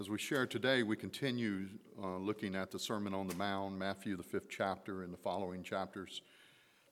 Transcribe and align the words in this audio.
As 0.00 0.08
we 0.08 0.16
share 0.16 0.46
today, 0.46 0.84
we 0.84 0.94
continue 0.94 1.66
uh, 2.00 2.18
looking 2.18 2.54
at 2.54 2.70
the 2.70 2.78
Sermon 2.78 3.12
on 3.12 3.26
the 3.26 3.34
Mount, 3.34 3.76
Matthew, 3.76 4.16
the 4.16 4.22
fifth 4.22 4.48
chapter, 4.48 5.02
and 5.02 5.12
the 5.12 5.18
following 5.18 5.64
chapters, 5.64 6.22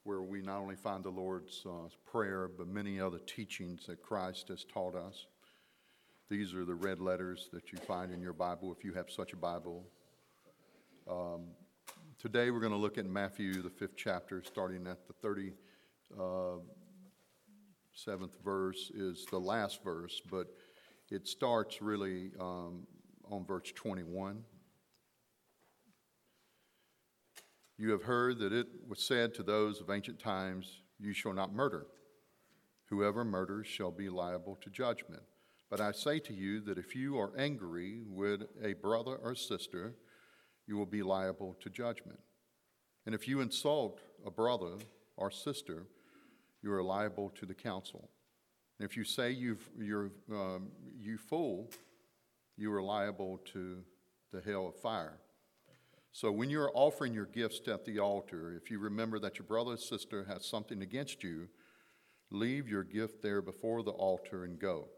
where 0.02 0.22
we 0.22 0.42
not 0.42 0.58
only 0.58 0.74
find 0.74 1.04
the 1.04 1.10
Lord's 1.10 1.64
uh, 1.64 1.86
Prayer, 2.04 2.48
but 2.48 2.66
many 2.66 3.00
other 3.00 3.20
teachings 3.20 3.86
that 3.86 4.02
Christ 4.02 4.48
has 4.48 4.64
taught 4.64 4.96
us. 4.96 5.26
These 6.28 6.52
are 6.52 6.64
the 6.64 6.74
red 6.74 6.98
letters 6.98 7.48
that 7.52 7.70
you 7.70 7.78
find 7.78 8.12
in 8.12 8.20
your 8.20 8.32
Bible 8.32 8.74
if 8.76 8.84
you 8.84 8.92
have 8.94 9.08
such 9.08 9.32
a 9.32 9.36
Bible. 9.36 9.84
Um, 11.08 11.42
today, 12.18 12.50
we're 12.50 12.58
going 12.58 12.72
to 12.72 12.76
look 12.76 12.98
at 12.98 13.06
Matthew, 13.06 13.62
the 13.62 13.70
fifth 13.70 13.94
chapter, 13.96 14.42
starting 14.44 14.84
at 14.88 14.98
the 15.06 15.14
37th 15.24 15.52
uh, 18.08 18.26
verse, 18.44 18.90
is 18.96 19.26
the 19.30 19.38
last 19.38 19.84
verse, 19.84 20.20
but 20.28 20.48
it 21.08 21.28
starts 21.28 21.80
really 21.80 22.32
um, 22.40 22.84
on 23.30 23.44
verse 23.44 23.72
21. 23.74 24.44
You 27.78 27.90
have 27.90 28.02
heard 28.02 28.38
that 28.38 28.52
it 28.52 28.66
was 28.88 29.00
said 29.00 29.34
to 29.34 29.42
those 29.42 29.80
of 29.80 29.90
ancient 29.90 30.18
times, 30.18 30.80
You 30.98 31.12
shall 31.12 31.34
not 31.34 31.54
murder. 31.54 31.86
Whoever 32.88 33.24
murders 33.24 33.66
shall 33.66 33.90
be 33.90 34.08
liable 34.08 34.56
to 34.62 34.70
judgment. 34.70 35.22
But 35.68 35.80
I 35.80 35.92
say 35.92 36.18
to 36.20 36.32
you 36.32 36.60
that 36.62 36.78
if 36.78 36.94
you 36.94 37.18
are 37.18 37.32
angry 37.36 38.02
with 38.08 38.42
a 38.62 38.74
brother 38.74 39.16
or 39.16 39.34
sister, 39.34 39.94
you 40.66 40.76
will 40.76 40.86
be 40.86 41.02
liable 41.02 41.56
to 41.60 41.70
judgment. 41.70 42.20
And 43.04 43.14
if 43.14 43.28
you 43.28 43.40
insult 43.40 44.00
a 44.24 44.30
brother 44.30 44.76
or 45.16 45.30
sister, 45.30 45.86
you 46.62 46.72
are 46.72 46.82
liable 46.82 47.30
to 47.30 47.46
the 47.46 47.54
council. 47.54 48.08
And 48.78 48.88
if 48.88 48.96
you 48.96 49.04
say 49.04 49.30
you've, 49.30 49.68
you're, 49.78 50.10
um, 50.30 50.68
you 51.00 51.18
fool, 51.18 51.70
you 52.56 52.72
are 52.72 52.82
liable 52.82 53.40
to 53.52 53.82
the 54.32 54.40
hell 54.40 54.68
of 54.68 54.76
fire. 54.76 55.18
So 56.12 56.32
when 56.32 56.48
you're 56.48 56.72
offering 56.74 57.12
your 57.12 57.26
gifts 57.26 57.68
at 57.68 57.84
the 57.84 57.98
altar, 57.98 58.54
if 58.54 58.70
you 58.70 58.78
remember 58.78 59.18
that 59.18 59.38
your 59.38 59.46
brother 59.46 59.72
or 59.72 59.76
sister 59.76 60.24
has 60.24 60.46
something 60.46 60.80
against 60.80 61.22
you, 61.22 61.48
leave 62.30 62.68
your 62.68 62.84
gift 62.84 63.22
there 63.22 63.42
before 63.42 63.82
the 63.82 63.90
altar 63.90 64.44
and 64.44 64.58
go. 64.58 64.88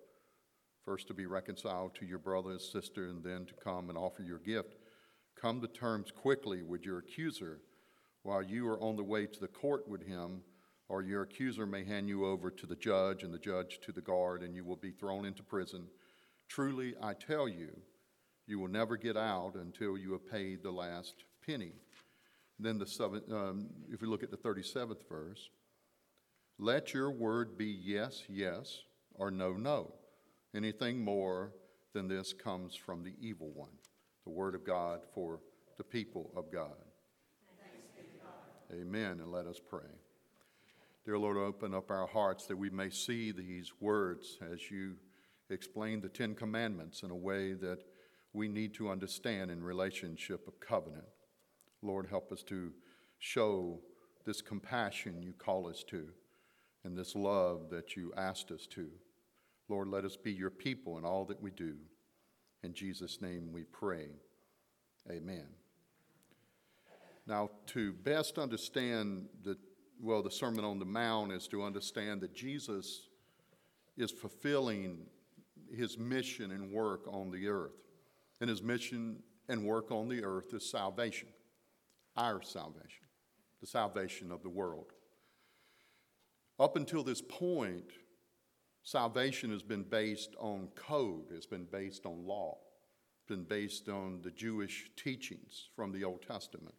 First 0.85 1.09
to 1.09 1.15
be 1.15 1.27
reconciled 1.27 1.95
to 1.97 2.07
your 2.07 2.21
brother 2.21 2.53
or 2.53 2.59
sister, 2.59 3.09
and 3.09 3.23
then 3.23 3.47
to 3.47 3.55
come 3.55 3.89
and 3.89 3.99
offer 3.99 4.23
your 4.23 4.39
gift. 4.39 4.77
Come 5.35 5.61
to 5.61 5.69
terms 5.69 6.11
quickly 6.11 6.63
with 6.63 6.85
your 6.85 6.99
accuser 6.99 7.61
while 8.23 8.43
you 8.43 8.69
are 8.69 8.81
on 8.81 8.97
the 8.97 9.05
way 9.05 9.27
to 9.27 9.41
the 9.41 9.49
court 9.49 9.89
with 9.89 10.07
him, 10.07 10.43
or 10.89 11.03
your 11.03 11.23
accuser 11.23 11.67
may 11.67 11.85
hand 11.85 12.09
you 12.09 12.27
over 12.27 12.51
to 12.51 12.67
the 12.67 12.77
judge, 12.77 13.23
and 13.23 13.35
the 13.35 13.39
judge 13.39 13.81
to 13.83 13.93
the 13.93 14.01
guard, 14.01 14.43
and 14.43 14.55
you 14.55 14.65
will 14.65 14.77
be 14.77 14.93
thrown 14.93 15.27
into 15.27 15.43
prison. 15.43 15.89
Truly, 16.49 16.95
I 17.03 17.15
tell 17.15 17.49
you, 17.49 17.69
you 18.47 18.59
will 18.59 18.69
never 18.69 18.97
get 18.97 19.17
out 19.17 19.55
until 19.55 19.99
you 19.99 20.13
have 20.13 20.27
paid 20.29 20.63
the 20.63 20.71
last 20.71 21.15
penny. 21.47 21.73
Then, 22.59 22.79
the 22.79 22.87
seven, 22.87 23.23
um, 23.31 23.69
if 23.93 24.01
we 24.01 24.09
look 24.09 24.23
at 24.23 24.31
the 24.31 24.37
37th 24.37 25.07
verse, 25.09 25.51
let 26.59 26.93
your 26.93 27.11
word 27.11 27.57
be 27.57 27.67
yes, 27.67 28.25
yes, 28.29 28.81
or 29.15 29.31
no, 29.31 29.53
no. 29.53 29.95
Anything 30.55 31.05
more 31.05 31.53
than 31.93 32.09
this 32.09 32.33
comes 32.33 32.75
from 32.75 33.05
the 33.05 33.15
evil 33.21 33.51
one. 33.55 33.71
The 34.25 34.31
word 34.31 34.55
of 34.55 34.65
God 34.65 35.01
for 35.15 35.41
the 35.77 35.85
people 35.85 36.33
of 36.35 36.51
God. 36.51 36.73
God. 38.21 38.81
Amen. 38.81 39.21
And 39.21 39.31
let 39.31 39.47
us 39.47 39.61
pray. 39.65 39.89
Dear 41.05 41.19
Lord, 41.19 41.37
open 41.37 41.75
up 41.75 41.91
our 41.91 42.07
hearts 42.07 42.47
that 42.47 42.59
we 42.59 42.71
may 42.71 42.91
see 42.91 43.31
these 43.31 43.73
words 43.81 44.39
as 44.53 44.71
you 44.71 44.97
explain 45.55 46.01
the 46.01 46.09
Ten 46.09 46.35
Commandments 46.35 47.03
in 47.03 47.11
a 47.11 47.17
way 47.17 47.53
that 47.55 47.85
we 48.33 48.49
need 48.49 48.75
to 48.75 48.91
understand 48.91 49.51
in 49.51 49.63
relationship 49.63 50.47
of 50.47 50.61
covenant. 50.61 51.07
Lord, 51.83 52.07
help 52.07 52.33
us 52.33 52.43
to 52.45 52.73
show 53.19 53.81
this 54.25 54.43
compassion 54.43 55.23
you 55.23 55.33
call 55.33 55.69
us 55.69 55.83
to 55.89 56.09
and 56.85 56.97
this 56.97 57.15
love 57.15 57.71
that 57.71 57.97
you 57.97 58.13
asked 58.17 58.51
us 58.51 58.67
to. 58.67 58.89
Lord, 59.69 59.89
let 59.89 60.05
us 60.05 60.17
be 60.17 60.33
your 60.33 60.51
people 60.51 60.99
in 60.99 61.05
all 61.05 61.25
that 61.27 61.43
we 61.43 61.51
do. 61.51 61.77
In 62.63 62.75
Jesus' 62.75 63.21
name 63.21 63.53
we 63.53 63.65
pray. 63.65 64.09
Amen. 65.11 65.47
Now, 67.27 67.51
to 67.69 67.93
best 67.93 68.39
understand 68.39 69.27
the 69.45 69.57
well, 70.01 70.23
the 70.23 70.31
Sermon 70.31 70.65
on 70.65 70.79
the 70.79 70.85
Mount 70.85 71.33
is 71.33 71.49
to 71.49 71.65
understand 71.65 72.21
that 72.21 72.33
Jesus 72.33 73.09
is 73.97 74.13
fulfilling 74.13 75.07
his 75.75 75.99
mission 75.99 76.51
and 76.51 76.71
work 76.71 77.07
on 77.09 77.31
the 77.31 77.49
earth. 77.49 77.73
And 78.41 78.49
his 78.49 78.63
mission 78.63 79.23
and 79.49 79.65
work 79.65 79.91
on 79.91 80.09
the 80.09 80.23
earth 80.23 80.53
is 80.53 80.71
salvation, 80.71 81.29
our 82.17 82.43
salvation, 82.43 83.07
the 83.61 83.67
salvation 83.67 84.31
of 84.31 84.43
the 84.43 84.49
world. 84.49 84.93
Up 86.61 86.77
until 86.77 87.03
this 87.03 87.23
point, 87.23 87.93
salvation 88.83 89.51
has 89.51 89.63
been 89.63 89.83
based 89.83 90.35
on 90.39 90.69
code, 90.75 91.27
it's 91.31 91.47
been 91.47 91.67
based 91.71 92.05
on 92.05 92.27
law, 92.27 92.59
it's 93.17 93.29
been 93.29 93.45
based 93.45 93.89
on 93.89 94.21
the 94.23 94.31
Jewish 94.31 94.91
teachings 94.97 95.69
from 95.75 95.93
the 95.93 96.05
Old 96.05 96.23
Testament. 96.23 96.75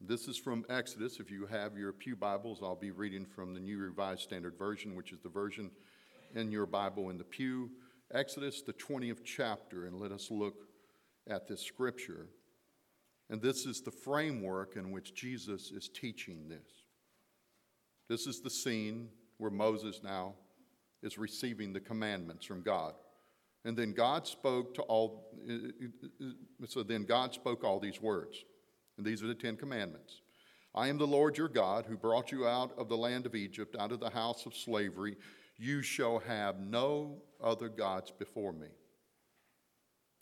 This 0.00 0.28
is 0.28 0.38
from 0.38 0.64
Exodus. 0.70 1.18
If 1.18 1.28
you 1.28 1.46
have 1.46 1.76
your 1.76 1.92
Pew 1.92 2.14
Bibles, 2.14 2.60
I'll 2.62 2.76
be 2.76 2.92
reading 2.92 3.26
from 3.26 3.52
the 3.52 3.58
New 3.58 3.78
Revised 3.78 4.20
Standard 4.20 4.56
Version, 4.56 4.94
which 4.94 5.10
is 5.10 5.18
the 5.18 5.28
version 5.28 5.72
in 6.34 6.50
your 6.50 6.66
Bible 6.66 7.10
in 7.10 7.18
the 7.18 7.24
pew, 7.24 7.70
Exodus, 8.12 8.62
the 8.62 8.72
20th 8.72 9.24
chapter, 9.24 9.86
and 9.86 9.98
let 9.98 10.12
us 10.12 10.30
look 10.30 10.66
at 11.28 11.46
this 11.46 11.60
scripture. 11.60 12.28
And 13.30 13.42
this 13.42 13.66
is 13.66 13.82
the 13.82 13.90
framework 13.90 14.76
in 14.76 14.90
which 14.90 15.14
Jesus 15.14 15.70
is 15.70 15.88
teaching 15.88 16.48
this. 16.48 16.84
This 18.08 18.26
is 18.26 18.40
the 18.40 18.50
scene 18.50 19.08
where 19.36 19.50
Moses 19.50 20.00
now 20.02 20.34
is 21.02 21.18
receiving 21.18 21.72
the 21.72 21.80
commandments 21.80 22.46
from 22.46 22.62
God. 22.62 22.94
And 23.64 23.76
then 23.76 23.92
God 23.92 24.26
spoke 24.26 24.74
to 24.74 24.82
all, 24.82 25.30
uh, 25.48 26.24
uh, 26.24 26.66
so 26.66 26.82
then 26.82 27.04
God 27.04 27.34
spoke 27.34 27.64
all 27.64 27.78
these 27.78 28.00
words. 28.00 28.38
And 28.96 29.06
these 29.06 29.22
are 29.22 29.26
the 29.26 29.34
Ten 29.34 29.56
Commandments. 29.56 30.22
I 30.74 30.88
am 30.88 30.98
the 30.98 31.06
Lord 31.06 31.36
your 31.36 31.48
God 31.48 31.86
who 31.86 31.96
brought 31.96 32.32
you 32.32 32.46
out 32.46 32.72
of 32.78 32.88
the 32.88 32.96
land 32.96 33.26
of 33.26 33.34
Egypt, 33.34 33.76
out 33.78 33.92
of 33.92 34.00
the 34.00 34.10
house 34.10 34.46
of 34.46 34.56
slavery. 34.56 35.16
You 35.58 35.82
shall 35.82 36.20
have 36.20 36.60
no 36.60 37.22
other 37.42 37.68
gods 37.68 38.12
before 38.16 38.52
me. 38.52 38.68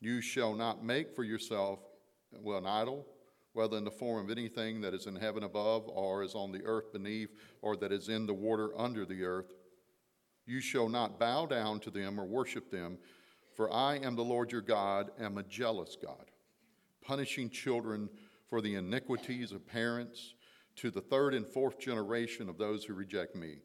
You 0.00 0.22
shall 0.22 0.54
not 0.54 0.82
make 0.82 1.14
for 1.14 1.24
yourself 1.24 1.80
well, 2.40 2.58
an 2.58 2.66
idol, 2.66 3.06
whether 3.52 3.76
in 3.76 3.84
the 3.84 3.90
form 3.90 4.24
of 4.24 4.30
anything 4.30 4.80
that 4.80 4.94
is 4.94 5.06
in 5.06 5.16
heaven 5.16 5.42
above, 5.42 5.88
or 5.88 6.22
is 6.22 6.34
on 6.34 6.52
the 6.52 6.64
earth 6.64 6.92
beneath, 6.92 7.30
or 7.62 7.76
that 7.76 7.92
is 7.92 8.08
in 8.08 8.26
the 8.26 8.34
water 8.34 8.70
under 8.76 9.04
the 9.04 9.24
earth. 9.24 9.52
You 10.46 10.60
shall 10.60 10.88
not 10.88 11.18
bow 11.18 11.46
down 11.46 11.80
to 11.80 11.90
them 11.90 12.20
or 12.20 12.24
worship 12.24 12.70
them, 12.70 12.98
for 13.54 13.72
I 13.72 13.96
am 13.96 14.16
the 14.16 14.24
Lord 14.24 14.52
your 14.52 14.60
God, 14.60 15.10
am 15.18 15.38
a 15.38 15.42
jealous 15.42 15.96
God, 16.00 16.30
punishing 17.02 17.50
children 17.50 18.08
for 18.48 18.60
the 18.60 18.74
iniquities 18.74 19.52
of 19.52 19.66
parents 19.66 20.34
to 20.76 20.90
the 20.90 21.00
third 21.00 21.34
and 21.34 21.46
fourth 21.46 21.78
generation 21.78 22.48
of 22.48 22.58
those 22.58 22.84
who 22.84 22.94
reject 22.94 23.34
me 23.34 23.56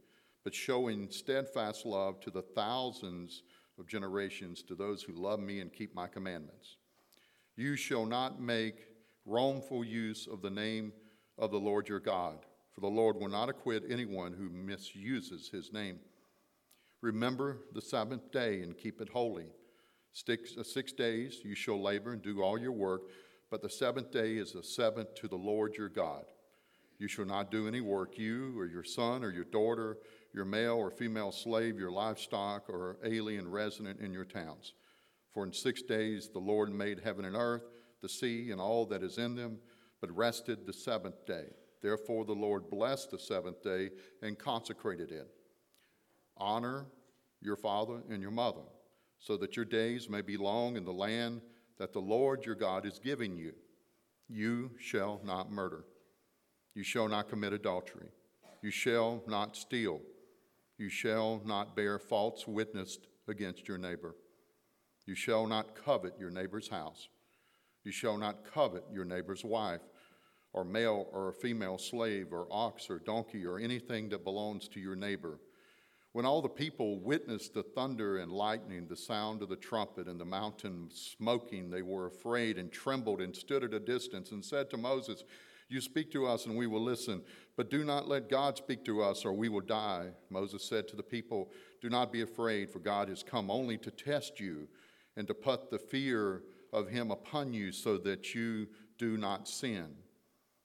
but 0.43 0.55
showing 0.55 1.09
steadfast 1.09 1.85
love 1.85 2.19
to 2.21 2.31
the 2.31 2.41
thousands 2.41 3.43
of 3.79 3.87
generations 3.87 4.63
to 4.63 4.75
those 4.75 5.03
who 5.03 5.13
love 5.13 5.39
me 5.39 5.59
and 5.59 5.73
keep 5.73 5.93
my 5.95 6.07
commandments. 6.07 6.77
You 7.55 7.75
shall 7.75 8.05
not 8.05 8.41
make 8.41 8.87
wrongful 9.25 9.83
use 9.83 10.27
of 10.31 10.41
the 10.41 10.49
name 10.49 10.93
of 11.37 11.51
the 11.51 11.59
Lord 11.59 11.87
your 11.87 11.99
God, 11.99 12.39
for 12.73 12.81
the 12.81 12.87
Lord 12.87 13.17
will 13.17 13.29
not 13.29 13.49
acquit 13.49 13.83
anyone 13.89 14.33
who 14.33 14.49
misuses 14.49 15.49
his 15.51 15.71
name. 15.71 15.99
Remember 17.01 17.59
the 17.73 17.81
seventh 17.81 18.31
day 18.31 18.61
and 18.61 18.77
keep 18.77 19.01
it 19.01 19.09
holy. 19.09 19.47
Six, 20.13 20.57
uh, 20.57 20.63
six 20.63 20.91
days 20.91 21.39
you 21.43 21.55
shall 21.55 21.81
labor 21.81 22.13
and 22.13 22.21
do 22.21 22.41
all 22.41 22.59
your 22.59 22.71
work, 22.71 23.03
but 23.49 23.61
the 23.61 23.69
seventh 23.69 24.11
day 24.11 24.37
is 24.37 24.51
the 24.51 24.63
seventh 24.63 25.15
to 25.15 25.27
the 25.27 25.35
Lord 25.35 25.75
your 25.75 25.89
God. 25.89 26.25
You 26.99 27.07
shall 27.07 27.25
not 27.25 27.49
do 27.49 27.67
any 27.67 27.81
work, 27.81 28.17
you 28.17 28.57
or 28.59 28.67
your 28.67 28.83
son 28.83 29.23
or 29.23 29.31
your 29.31 29.45
daughter 29.45 29.97
your 30.33 30.45
male 30.45 30.75
or 30.75 30.89
female 30.89 31.31
slave, 31.31 31.77
your 31.77 31.91
livestock, 31.91 32.69
or 32.69 32.97
alien 33.03 33.49
resident 33.49 33.99
in 33.99 34.13
your 34.13 34.25
towns. 34.25 34.73
For 35.33 35.45
in 35.45 35.53
six 35.53 35.81
days 35.81 36.29
the 36.31 36.39
Lord 36.39 36.73
made 36.73 36.99
heaven 36.99 37.25
and 37.25 37.35
earth, 37.35 37.63
the 38.01 38.09
sea, 38.09 38.51
and 38.51 38.59
all 38.59 38.85
that 38.87 39.03
is 39.03 39.17
in 39.17 39.35
them, 39.35 39.59
but 39.99 40.15
rested 40.15 40.65
the 40.65 40.73
seventh 40.73 41.25
day. 41.25 41.45
Therefore 41.81 42.25
the 42.25 42.33
Lord 42.33 42.69
blessed 42.69 43.11
the 43.11 43.19
seventh 43.19 43.61
day 43.63 43.89
and 44.21 44.37
consecrated 44.37 45.11
it. 45.11 45.27
Honor 46.37 46.87
your 47.41 47.55
father 47.55 48.01
and 48.09 48.21
your 48.21 48.31
mother, 48.31 48.61
so 49.19 49.37
that 49.37 49.55
your 49.55 49.65
days 49.65 50.09
may 50.09 50.21
be 50.21 50.37
long 50.37 50.75
in 50.75 50.85
the 50.85 50.93
land 50.93 51.41
that 51.77 51.93
the 51.93 51.99
Lord 51.99 52.45
your 52.45 52.55
God 52.55 52.85
is 52.85 52.99
giving 52.99 53.37
you. 53.37 53.53
You 54.27 54.71
shall 54.79 55.19
not 55.23 55.51
murder. 55.51 55.85
You 56.75 56.83
shall 56.83 57.07
not 57.07 57.29
commit 57.29 57.53
adultery. 57.53 58.09
You 58.61 58.71
shall 58.71 59.23
not 59.27 59.57
steal. 59.57 60.01
You 60.81 60.89
shall 60.89 61.43
not 61.45 61.75
bear 61.75 61.99
false 61.99 62.47
witness 62.47 62.97
against 63.27 63.67
your 63.67 63.77
neighbor. 63.77 64.15
You 65.05 65.13
shall 65.13 65.45
not 65.45 65.75
covet 65.75 66.15
your 66.19 66.31
neighbor's 66.31 66.69
house. 66.69 67.07
You 67.83 67.91
shall 67.91 68.17
not 68.17 68.51
covet 68.51 68.85
your 68.91 69.05
neighbor's 69.05 69.45
wife, 69.45 69.81
or 70.53 70.63
male 70.63 71.05
or 71.13 71.33
female 71.33 71.77
slave, 71.77 72.33
or 72.33 72.47
ox 72.49 72.89
or 72.89 72.97
donkey, 72.97 73.45
or 73.45 73.59
anything 73.59 74.09
that 74.09 74.23
belongs 74.23 74.67
to 74.69 74.79
your 74.79 74.95
neighbor. 74.95 75.39
When 76.13 76.25
all 76.25 76.41
the 76.41 76.49
people 76.49 76.99
witnessed 76.99 77.53
the 77.53 77.61
thunder 77.61 78.17
and 78.17 78.31
lightning, 78.31 78.87
the 78.87 78.95
sound 78.95 79.43
of 79.43 79.49
the 79.49 79.57
trumpet, 79.57 80.07
and 80.07 80.19
the 80.19 80.25
mountain 80.25 80.89
smoking, 80.91 81.69
they 81.69 81.83
were 81.83 82.07
afraid 82.07 82.57
and 82.57 82.71
trembled 82.71 83.21
and 83.21 83.35
stood 83.35 83.63
at 83.63 83.75
a 83.75 83.79
distance 83.79 84.31
and 84.31 84.43
said 84.43 84.71
to 84.71 84.77
Moses, 84.77 85.25
You 85.71 85.79
speak 85.79 86.11
to 86.11 86.27
us 86.27 86.45
and 86.45 86.57
we 86.57 86.67
will 86.67 86.81
listen, 86.81 87.21
but 87.55 87.69
do 87.69 87.85
not 87.85 88.05
let 88.05 88.29
God 88.29 88.57
speak 88.57 88.83
to 88.85 89.01
us 89.01 89.23
or 89.23 89.31
we 89.31 89.47
will 89.47 89.61
die. 89.61 90.09
Moses 90.29 90.65
said 90.65 90.85
to 90.89 90.97
the 90.97 91.03
people, 91.03 91.49
Do 91.79 91.89
not 91.89 92.11
be 92.11 92.21
afraid, 92.21 92.69
for 92.69 92.79
God 92.79 93.07
has 93.07 93.23
come 93.23 93.49
only 93.49 93.77
to 93.77 93.89
test 93.89 94.37
you 94.37 94.67
and 95.15 95.25
to 95.27 95.33
put 95.33 95.71
the 95.71 95.79
fear 95.79 96.43
of 96.73 96.89
him 96.89 97.09
upon 97.09 97.53
you 97.53 97.71
so 97.71 97.97
that 97.99 98.35
you 98.35 98.67
do 98.97 99.15
not 99.15 99.47
sin. 99.47 99.95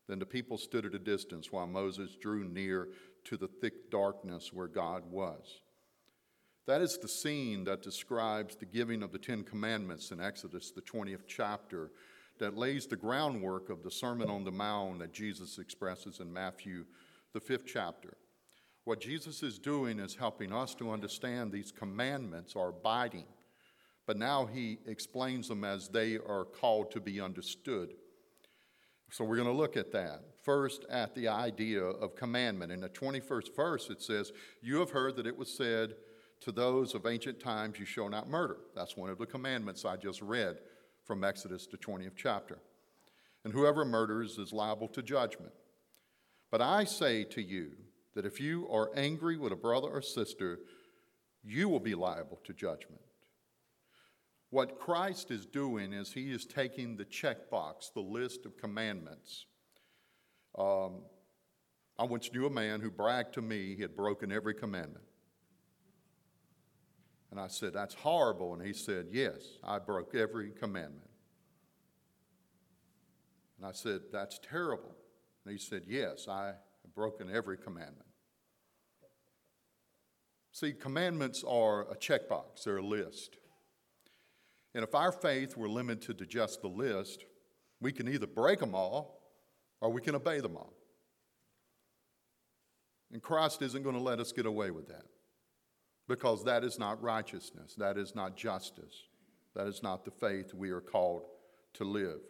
Then 0.09 0.19
the 0.19 0.27
people 0.27 0.59
stood 0.59 0.85
at 0.85 0.95
a 0.95 0.99
distance 0.99 1.53
while 1.53 1.69
Moses 1.69 2.17
drew 2.17 2.43
near 2.43 2.89
to 3.25 3.37
the 3.37 3.49
thick 3.49 3.91
darkness 3.91 4.53
where 4.53 4.69
God 4.69 5.05
was. 5.09 5.61
That 6.67 6.81
is 6.81 6.99
the 6.99 7.09
scene 7.09 7.63
that 7.65 7.83
describes 7.83 8.57
the 8.57 8.67
giving 8.67 9.05
of 9.05 9.13
the 9.13 9.19
Ten 9.19 9.45
Commandments 9.45 10.11
in 10.11 10.21
Exodus, 10.21 10.73
the 10.73 10.83
20th 10.83 11.27
chapter, 11.29 11.93
that 12.39 12.57
lays 12.57 12.87
the 12.87 12.97
groundwork 12.97 13.71
of 13.71 13.83
the 13.83 13.91
Sermon 13.91 14.29
on 14.31 14.45
the 14.45 14.51
Mount 14.51 14.99
that 15.01 15.13
Jesus 15.13 15.59
expresses 15.59 16.21
in 16.21 16.33
Matthew, 16.33 16.85
the 17.33 17.41
fifth 17.41 17.67
chapter. 17.67 18.17
What 18.85 19.01
Jesus 19.01 19.43
is 19.43 19.59
doing 19.59 19.99
is 19.99 20.15
helping 20.15 20.53
us 20.53 20.75
to 20.77 20.91
understand 20.93 21.51
these 21.51 21.73
commandments 21.73 22.55
are 22.55 22.69
abiding, 22.69 23.27
but 24.07 24.17
now 24.17 24.47
he 24.47 24.79
explains 24.87 25.49
them 25.49 25.65
as 25.65 25.89
they 25.89 26.17
are 26.17 26.45
called 26.45 26.93
to 26.93 27.01
be 27.01 27.21
understood. 27.21 27.95
So 29.11 29.25
we're 29.25 29.37
going 29.37 29.49
to 29.49 29.55
look 29.55 29.77
at 29.77 29.93
that. 29.93 30.23
First, 30.43 30.85
at 30.91 31.15
the 31.15 31.29
idea 31.29 31.83
of 31.83 32.17
commandment. 32.17 32.73
In 32.73 32.81
the 32.81 32.89
21st 32.89 33.55
verse, 33.55 33.91
it 33.91 34.03
says, 34.03 34.33
You 34.63 34.79
have 34.81 34.91
heard 34.91 35.17
that 35.17 35.27
it 35.27 35.37
was 35.37 35.57
said 35.57 35.95
to 36.41 36.53
those 36.53 36.95
of 36.95 37.07
ancient 37.07 37.41
times, 37.41 37.79
You 37.79 37.87
shall 37.87 38.09
not 38.09 38.29
murder. 38.29 38.59
That's 38.75 38.97
one 38.97 39.11
of 39.11 39.19
the 39.19 39.27
commandments 39.27 39.85
I 39.85 39.97
just 39.97 40.23
read 40.23 40.59
from 41.07 41.25
Exodus, 41.25 41.67
the 41.67 41.79
20th 41.79 42.17
chapter. 42.17 42.59
And 43.45 43.53
whoever 43.53 43.85
murders 43.85 44.39
is 44.39 44.53
liable 44.53 44.89
to 44.89 45.03
judgment. 45.03 45.53
But 46.51 46.61
I 46.61 46.85
say 46.85 47.25
to 47.25 47.43
you 47.43 47.73
that 48.15 48.27
if 48.27 48.41
you 48.41 48.69
are 48.71 48.91
angry 48.97 49.37
with 49.37 49.53
a 49.53 49.57
brother 49.57 49.89
or 49.89 50.03
sister, 50.03 50.59
you 51.45 51.69
will 51.69 51.81
be 51.81 51.95
liable 51.95 52.41
to 52.45 52.53
judgment. 52.53 53.01
What 54.51 54.79
Christ 54.79 55.31
is 55.31 55.47
doing 55.47 55.93
is 55.93 56.13
he 56.13 56.33
is 56.33 56.45
taking 56.45 56.97
the 56.97 57.05
checkbox, 57.05 57.93
the 57.95 58.01
list 58.01 58.47
of 58.47 58.57
commandments. 58.57 59.47
Um, 60.59 61.03
I 61.99 62.05
once 62.05 62.31
knew 62.33 62.47
a 62.47 62.51
man 62.51 62.81
who 62.81 62.91
bragged 62.91 63.35
to 63.35 63.43
me 63.43 63.75
he 63.75 63.83
had 63.83 63.97
broken 63.97 64.31
every 64.31 64.55
commandment. 64.55 65.06
And 67.31 67.41
I 67.41 67.49
said, 67.49 67.73
That's 67.73 67.95
horrible. 67.95 68.55
And 68.55 68.65
he 68.65 68.73
said, 68.73 69.07
Yes, 69.11 69.59
I 69.65 69.79
broke 69.79 70.15
every 70.15 70.51
commandment. 70.51 71.11
And 73.59 73.67
I 73.67 73.73
said, 73.73 74.01
That's 74.13 74.39
terrible. 74.39 74.95
And 75.45 75.53
he 75.53 75.59
said, 75.59 75.83
Yes, 75.87 76.29
I 76.29 76.47
have 76.47 76.95
broken 76.95 77.29
every 77.33 77.57
commandment. 77.57 78.07
See, 80.53 80.73
commandments 80.73 81.45
are 81.47 81.83
a 81.91 81.97
checkbox, 81.97 82.65
they're 82.65 82.79
a 82.79 82.83
list. 82.83 83.37
And 84.75 84.85
if 84.85 84.95
our 84.95 85.11
faith 85.11 85.57
were 85.57 85.69
limited 85.69 86.19
to 86.19 86.27
just 86.27 86.61
the 86.61 86.69
list, 86.69 87.25
we 87.81 87.93
can 87.93 88.09
either 88.09 88.27
break 88.27 88.61
them 88.61 88.75
all 88.75 89.23
or 89.81 89.91
we 89.91 90.03
can 90.03 90.15
obey 90.15 90.41
them 90.41 90.57
all. 90.57 90.75
And 93.11 93.23
Christ 93.23 93.63
isn't 93.63 93.83
going 93.83 93.95
to 93.95 94.03
let 94.03 94.21
us 94.21 94.33
get 94.33 94.45
away 94.45 94.71
with 94.71 94.89
that 94.89 95.05
because 96.09 96.45
that 96.45 96.65
is 96.65 96.79
not 96.79 97.03
righteousness, 97.03 97.75
that 97.77 97.97
is 97.97 98.15
not 98.15 98.37
justice, 98.37 99.05
that 99.55 99.67
is 99.67 99.83
not 99.83 100.05
the 100.05 100.11
faith 100.11 100.55
we 100.55 100.71
are 100.71 100.81
called 100.81 101.23
to 101.75 101.85
live. 101.85 102.21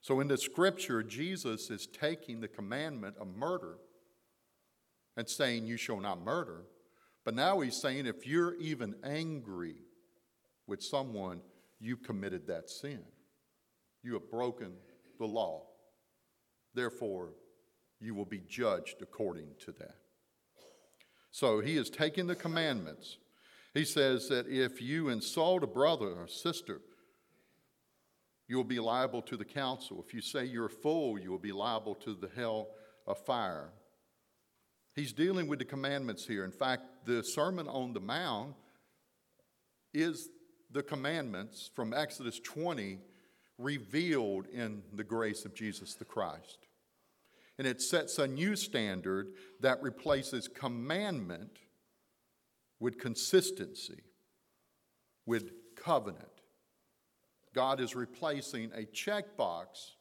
So 0.00 0.20
in 0.20 0.28
the 0.28 0.38
scripture, 0.38 1.02
Jesus 1.02 1.70
is 1.70 1.86
taking 1.86 2.40
the 2.40 2.48
commandment 2.48 3.16
of 3.20 3.28
murder 3.28 3.78
and 5.16 5.28
saying, 5.28 5.66
You 5.66 5.76
shall 5.76 6.00
not 6.00 6.24
murder. 6.24 6.64
But 7.24 7.34
now 7.34 7.60
he's 7.60 7.76
saying, 7.76 8.06
if 8.06 8.26
you're 8.26 8.54
even 8.54 8.94
angry 9.04 9.74
with 10.66 10.82
someone, 10.82 11.40
you've 11.78 12.02
committed 12.02 12.46
that 12.46 12.70
sin. 12.70 13.02
You 14.02 14.14
have 14.14 14.30
broken 14.30 14.72
the 15.18 15.26
law. 15.26 15.64
Therefore, 16.72 17.34
you 18.00 18.14
will 18.14 18.24
be 18.24 18.40
judged 18.48 19.02
according 19.02 19.48
to 19.66 19.72
that. 19.72 19.96
So 21.30 21.60
he 21.60 21.76
is 21.76 21.90
taking 21.90 22.26
the 22.26 22.34
commandments. 22.34 23.18
He 23.74 23.84
says 23.84 24.28
that 24.28 24.48
if 24.48 24.80
you 24.80 25.08
insult 25.08 25.62
a 25.62 25.66
brother 25.66 26.08
or 26.08 26.26
sister, 26.26 26.80
you 28.48 28.56
will 28.56 28.64
be 28.64 28.80
liable 28.80 29.22
to 29.22 29.36
the 29.36 29.44
council. 29.44 30.02
If 30.06 30.14
you 30.14 30.22
say 30.22 30.46
you're 30.46 30.66
a 30.66 30.70
fool, 30.70 31.18
you 31.18 31.30
will 31.30 31.38
be 31.38 31.52
liable 31.52 31.94
to 31.96 32.14
the 32.14 32.30
hell 32.34 32.68
of 33.06 33.18
fire. 33.18 33.70
He's 34.94 35.12
dealing 35.12 35.46
with 35.46 35.58
the 35.58 35.64
commandments 35.64 36.26
here. 36.26 36.44
In 36.44 36.50
fact, 36.50 36.82
the 37.04 37.22
Sermon 37.22 37.68
on 37.68 37.92
the 37.92 38.00
Mount 38.00 38.54
is 39.92 40.30
the 40.70 40.82
commandments 40.82 41.70
from 41.74 41.94
Exodus 41.94 42.40
20 42.40 42.98
revealed 43.58 44.46
in 44.46 44.82
the 44.94 45.04
grace 45.04 45.44
of 45.44 45.54
Jesus 45.54 45.94
the 45.94 46.04
Christ. 46.04 46.67
And 47.58 47.66
it 47.66 47.82
sets 47.82 48.18
a 48.18 48.26
new 48.26 48.54
standard 48.54 49.32
that 49.60 49.82
replaces 49.82 50.46
commandment 50.46 51.58
with 52.78 52.98
consistency, 52.98 54.02
with 55.26 55.50
covenant. 55.74 56.24
God 57.54 57.80
is 57.80 57.96
replacing 57.96 58.70
a 58.72 58.82
checkbox 58.82 59.92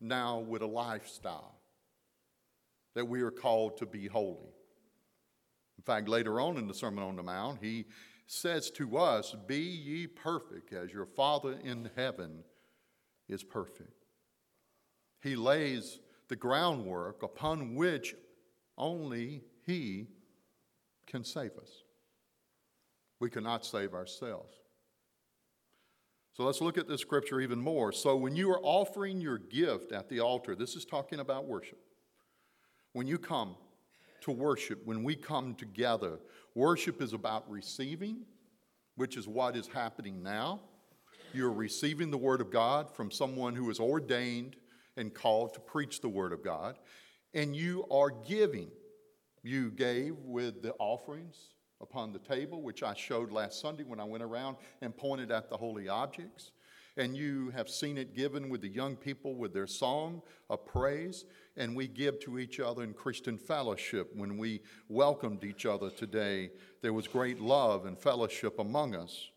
now 0.00 0.38
with 0.38 0.62
a 0.62 0.66
lifestyle 0.66 1.56
that 2.94 3.08
we 3.08 3.22
are 3.22 3.30
called 3.30 3.78
to 3.78 3.86
be 3.86 4.06
holy. 4.06 4.54
In 5.78 5.84
fact, 5.84 6.08
later 6.08 6.40
on 6.40 6.58
in 6.58 6.68
the 6.68 6.74
Sermon 6.74 7.02
on 7.02 7.16
the 7.16 7.22
Mount, 7.22 7.58
he 7.60 7.86
says 8.26 8.70
to 8.72 8.98
us, 8.98 9.34
Be 9.46 9.58
ye 9.58 10.06
perfect 10.06 10.72
as 10.72 10.92
your 10.92 11.06
Father 11.06 11.58
in 11.64 11.90
heaven 11.96 12.44
is 13.28 13.42
perfect. 13.42 14.04
He 15.22 15.36
lays 15.36 15.98
the 16.32 16.36
groundwork 16.36 17.22
upon 17.22 17.74
which 17.74 18.14
only 18.78 19.42
He 19.66 20.06
can 21.06 21.24
save 21.24 21.52
us. 21.60 21.82
We 23.20 23.28
cannot 23.28 23.66
save 23.66 23.92
ourselves. 23.92 24.54
So 26.32 26.44
let's 26.44 26.62
look 26.62 26.78
at 26.78 26.88
this 26.88 27.02
scripture 27.02 27.40
even 27.42 27.60
more. 27.60 27.92
So, 27.92 28.16
when 28.16 28.34
you 28.34 28.50
are 28.50 28.60
offering 28.62 29.20
your 29.20 29.36
gift 29.36 29.92
at 29.92 30.08
the 30.08 30.20
altar, 30.20 30.54
this 30.54 30.74
is 30.74 30.86
talking 30.86 31.20
about 31.20 31.44
worship. 31.44 31.78
When 32.94 33.06
you 33.06 33.18
come 33.18 33.54
to 34.22 34.30
worship, 34.30 34.80
when 34.86 35.04
we 35.04 35.14
come 35.14 35.54
together, 35.54 36.18
Worship 36.54 37.00
is 37.00 37.14
about 37.14 37.50
receiving, 37.50 38.26
which 38.96 39.16
is 39.16 39.26
what 39.26 39.56
is 39.56 39.66
happening 39.68 40.22
now. 40.22 40.60
You're 41.32 41.52
receiving 41.52 42.10
the 42.10 42.18
Word 42.18 42.42
of 42.42 42.50
God 42.50 42.94
from 42.94 43.10
someone 43.10 43.54
who 43.54 43.70
is 43.70 43.80
ordained 43.80 44.56
and 44.96 45.14
called 45.14 45.54
to 45.54 45.60
preach 45.60 46.00
the 46.00 46.08
Word 46.08 46.32
of 46.32 46.42
God, 46.42 46.78
and 47.34 47.54
you 47.56 47.84
are 47.90 48.10
giving. 48.10 48.70
You 49.42 49.70
gave 49.70 50.16
with 50.18 50.62
the 50.62 50.72
offerings 50.78 51.54
upon 51.80 52.12
the 52.12 52.18
table, 52.20 52.62
which 52.62 52.82
I 52.82 52.94
showed 52.94 53.32
last 53.32 53.60
Sunday 53.60 53.82
when 53.82 53.98
I 53.98 54.04
went 54.04 54.22
around 54.22 54.56
and 54.80 54.96
pointed 54.96 55.30
at 55.30 55.50
the 55.50 55.56
holy 55.56 55.88
objects 55.88 56.52
and 56.96 57.16
you 57.16 57.50
have 57.50 57.68
seen 57.68 57.96
it 57.96 58.14
given 58.14 58.48
with 58.48 58.60
the 58.60 58.68
young 58.68 58.96
people 58.96 59.34
with 59.34 59.52
their 59.52 59.66
song 59.66 60.22
of 60.50 60.66
praise, 60.66 61.24
and 61.56 61.74
we 61.74 61.88
give 61.88 62.20
to 62.20 62.38
each 62.38 62.60
other 62.60 62.82
in 62.82 62.92
Christian 62.92 63.38
fellowship. 63.38 64.10
When 64.14 64.36
we 64.36 64.60
welcomed 64.88 65.44
each 65.44 65.64
other 65.64 65.90
today, 65.90 66.50
there 66.82 66.92
was 66.92 67.08
great 67.08 67.40
love 67.40 67.86
and 67.86 67.98
fellowship 67.98 68.58
among 68.58 68.94
us. 68.94 69.30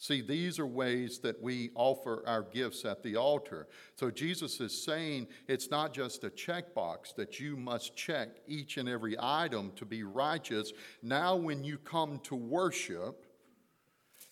See, 0.00 0.20
these 0.20 0.60
are 0.60 0.66
ways 0.66 1.18
that 1.20 1.42
we 1.42 1.70
offer 1.74 2.22
our 2.24 2.42
gifts 2.42 2.84
at 2.84 3.02
the 3.02 3.16
altar. 3.16 3.66
So 3.96 4.12
Jesus 4.12 4.60
is 4.60 4.84
saying 4.84 5.26
it's 5.48 5.70
not 5.70 5.92
just 5.92 6.22
a 6.22 6.30
checkbox 6.30 7.16
that 7.16 7.40
you 7.40 7.56
must 7.56 7.96
check 7.96 8.28
each 8.46 8.76
and 8.76 8.88
every 8.88 9.16
item 9.18 9.72
to 9.74 9.84
be 9.84 10.04
righteous. 10.04 10.72
Now, 11.02 11.34
when 11.34 11.64
you 11.64 11.78
come 11.78 12.20
to 12.24 12.36
worship, 12.36 13.26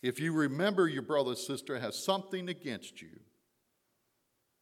if 0.02 0.20
you 0.20 0.32
remember 0.32 0.86
your 0.86 1.02
brother 1.02 1.32
or 1.32 1.34
sister 1.34 1.80
has 1.80 1.98
something 1.98 2.48
against 2.48 3.02
you, 3.02 3.18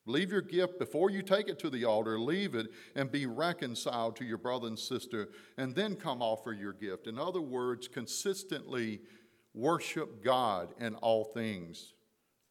leave 0.07 0.33
your 0.33 0.41
gift 0.41 0.79
before 0.79 1.11
you 1.11 1.21
take 1.21 1.49
it 1.49 1.59
to 1.59 1.69
the 1.69 1.85
altar, 1.85 2.19
leave 2.19 2.55
it 2.55 2.69
and 2.97 3.13
be 3.13 3.27
reconciled 3.27 4.17
to 4.17 4.25
your 4.25 4.39
brother 4.39 4.69
and 4.69 4.79
sister, 4.79 5.29
and 5.59 5.75
then 5.75 5.97
come 5.97 6.23
offer 6.23 6.55
your 6.55 6.73
gift. 6.73 7.07
In 7.07 7.19
other 7.19 7.43
words, 7.43 7.89
consistently 7.89 9.03
worship 9.55 10.23
God 10.23 10.75
in 10.81 10.97
all 10.97 11.25
things, 11.25 11.95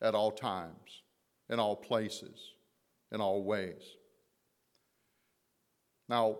at 0.01 0.15
all 0.15 0.31
times, 0.31 1.03
in 1.49 1.59
all 1.59 1.75
places, 1.75 2.53
in 3.11 3.21
all 3.21 3.43
ways. 3.43 3.83
Now, 6.09 6.37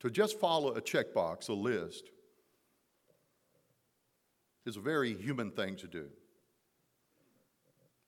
to 0.00 0.10
just 0.10 0.38
follow 0.38 0.74
a 0.74 0.80
checkbox, 0.80 1.48
a 1.48 1.52
list, 1.52 2.10
is 4.66 4.76
a 4.76 4.80
very 4.80 5.14
human 5.14 5.50
thing 5.50 5.76
to 5.76 5.86
do. 5.86 6.06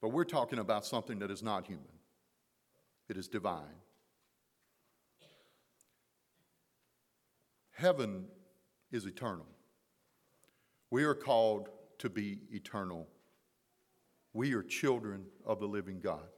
But 0.00 0.10
we're 0.10 0.24
talking 0.24 0.58
about 0.58 0.84
something 0.86 1.18
that 1.20 1.30
is 1.30 1.42
not 1.42 1.66
human, 1.66 1.86
it 3.08 3.16
is 3.16 3.28
divine. 3.28 3.80
Heaven 7.72 8.26
is 8.92 9.06
eternal. 9.06 9.46
We 10.90 11.04
are 11.04 11.14
called 11.14 11.68
to 11.98 12.10
be 12.10 12.40
eternal. 12.50 13.06
We 14.32 14.54
are 14.54 14.62
children 14.62 15.24
of 15.44 15.60
the 15.60 15.66
living 15.66 16.00
God. 16.00 16.28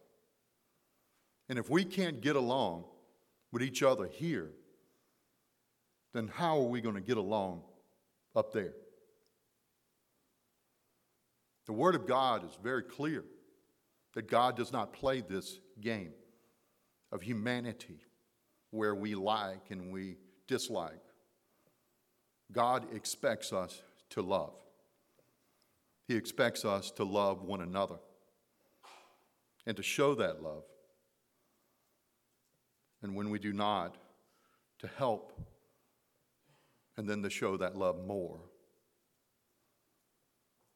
And 1.48 1.58
if 1.58 1.70
we 1.70 1.84
can't 1.84 2.20
get 2.20 2.36
along 2.36 2.84
with 3.50 3.62
each 3.62 3.82
other 3.82 4.06
here, 4.06 4.50
then 6.12 6.28
how 6.28 6.58
are 6.58 6.68
we 6.68 6.80
going 6.80 6.94
to 6.94 7.00
get 7.00 7.16
along 7.16 7.62
up 8.34 8.52
there? 8.52 8.74
The 11.66 11.72
Word 11.72 11.94
of 11.94 12.06
God 12.06 12.44
is 12.44 12.58
very 12.62 12.82
clear 12.82 13.24
that 14.14 14.28
God 14.28 14.56
does 14.56 14.72
not 14.72 14.92
play 14.92 15.20
this 15.20 15.58
game 15.80 16.12
of 17.10 17.22
humanity 17.22 18.00
where 18.70 18.94
we 18.94 19.14
like 19.14 19.70
and 19.70 19.92
we 19.92 20.16
dislike. 20.48 21.00
God 22.50 22.86
expects 22.94 23.52
us 23.52 23.82
to 24.12 24.22
love. 24.22 24.54
He 26.08 26.16
expects 26.16 26.64
us 26.64 26.90
to 26.92 27.04
love 27.04 27.42
one 27.42 27.60
another 27.60 27.96
and 29.66 29.76
to 29.76 29.82
show 29.82 30.14
that 30.16 30.42
love. 30.42 30.64
And 33.02 33.16
when 33.16 33.30
we 33.30 33.38
do 33.38 33.52
not, 33.52 33.96
to 34.80 34.86
help 34.98 35.32
and 36.96 37.08
then 37.08 37.22
to 37.22 37.30
show 37.30 37.56
that 37.56 37.76
love 37.76 38.04
more. 38.04 38.40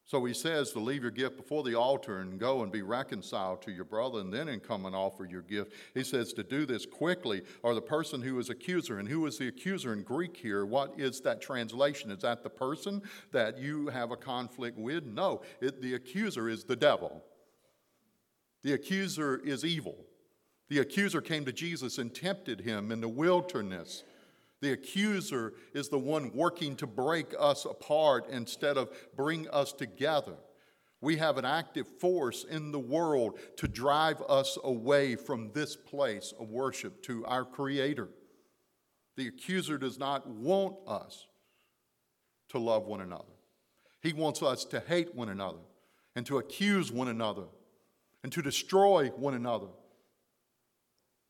So 0.07 0.25
he 0.25 0.35
says 0.35 0.71
to 0.71 0.79
leave 0.79 1.03
your 1.03 1.11
gift 1.11 1.37
before 1.37 1.65
the 1.65 1.75
altar 1.75 2.21
and 2.21 2.39
go 2.39 2.63
and 2.63 2.71
be 2.71 2.83
reconciled 2.83 3.61
to 3.63 3.73
your 3.73 3.85
brother 3.85 4.21
and 4.21 4.33
then 4.33 4.49
and 4.49 4.63
come 4.63 4.87
and 4.87 4.95
offer 4.95 5.25
your 5.25 5.43
gift. 5.43 5.73
He 5.95 6.05
says 6.05 6.33
to 6.35 6.45
do 6.45 6.65
this 6.65 6.87
quickly, 6.87 7.43
or 7.65 7.75
the 7.75 7.83
person 7.83 8.23
who 8.23 8.39
is 8.39 8.49
accuser. 8.49 9.01
And 9.01 9.09
who 9.09 9.27
is 9.27 9.37
the 9.37 9.49
accuser 9.49 9.93
in 9.93 10.05
Greek 10.05 10.37
here? 10.37 10.65
What 10.65 10.95
is 10.97 11.21
that 11.23 11.41
translation? 11.41 12.13
Is 12.13 12.23
that 12.23 12.45
the 12.45 12.51
person 12.51 13.03
that 13.33 13.59
you 13.59 13.89
have 13.89 14.13
a 14.13 14.17
conflict 14.17 14.79
with? 14.79 15.05
No, 15.05 15.43
it, 15.61 15.83
the 15.83 15.95
accuser 15.95 16.49
is 16.49 16.63
the 16.63 16.77
devil. 16.77 17.25
The 18.63 18.75
accuser 18.75 19.39
is 19.39 19.65
evil. 19.65 19.97
The 20.69 20.79
accuser 20.79 21.21
came 21.21 21.45
to 21.47 21.53
Jesus 21.53 21.99
and 21.99 22.15
tempted 22.15 22.61
him 22.61 22.93
in 22.93 23.01
the 23.01 23.09
wilderness. 23.09 24.05
The 24.67 24.73
accuser 24.73 25.53
is 25.75 25.91
the 25.91 25.99
one 26.01 26.33
working 26.35 26.75
to 26.79 26.89
break 26.89 27.33
us 27.39 27.67
apart 27.67 28.29
instead 28.29 28.77
of 28.77 28.91
bring 29.15 29.49
us 29.51 29.73
together. 29.73 30.35
We 31.01 31.19
have 31.19 31.39
an 31.39 31.45
active 31.45 31.87
force 32.01 32.43
in 32.43 32.73
the 32.73 32.81
world 32.81 33.39
to 33.59 33.69
drive 33.69 34.21
us 34.23 34.59
away 34.65 35.15
from 35.15 35.53
this 35.53 35.77
place 35.77 36.35
of 36.41 36.49
worship 36.49 37.01
to 37.05 37.25
our 37.27 37.45
Creator. 37.45 38.09
The 39.17 39.29
accuser 39.29 39.79
does 39.79 40.01
not 40.01 40.27
want 40.27 40.75
us 40.85 41.29
to 42.49 42.59
love 42.59 42.87
one 42.87 43.03
another. 43.03 43.37
He 44.03 44.13
wants 44.13 44.43
us 44.43 44.65
to 44.65 44.81
hate 44.81 45.15
one 45.15 45.29
another 45.29 45.63
and 46.17 46.27
to 46.27 46.39
accuse 46.39 46.91
one 46.91 47.07
another 47.07 47.45
and 48.25 48.33
to 48.33 48.43
destroy 48.43 49.11
one 49.11 49.35
another. 49.35 49.69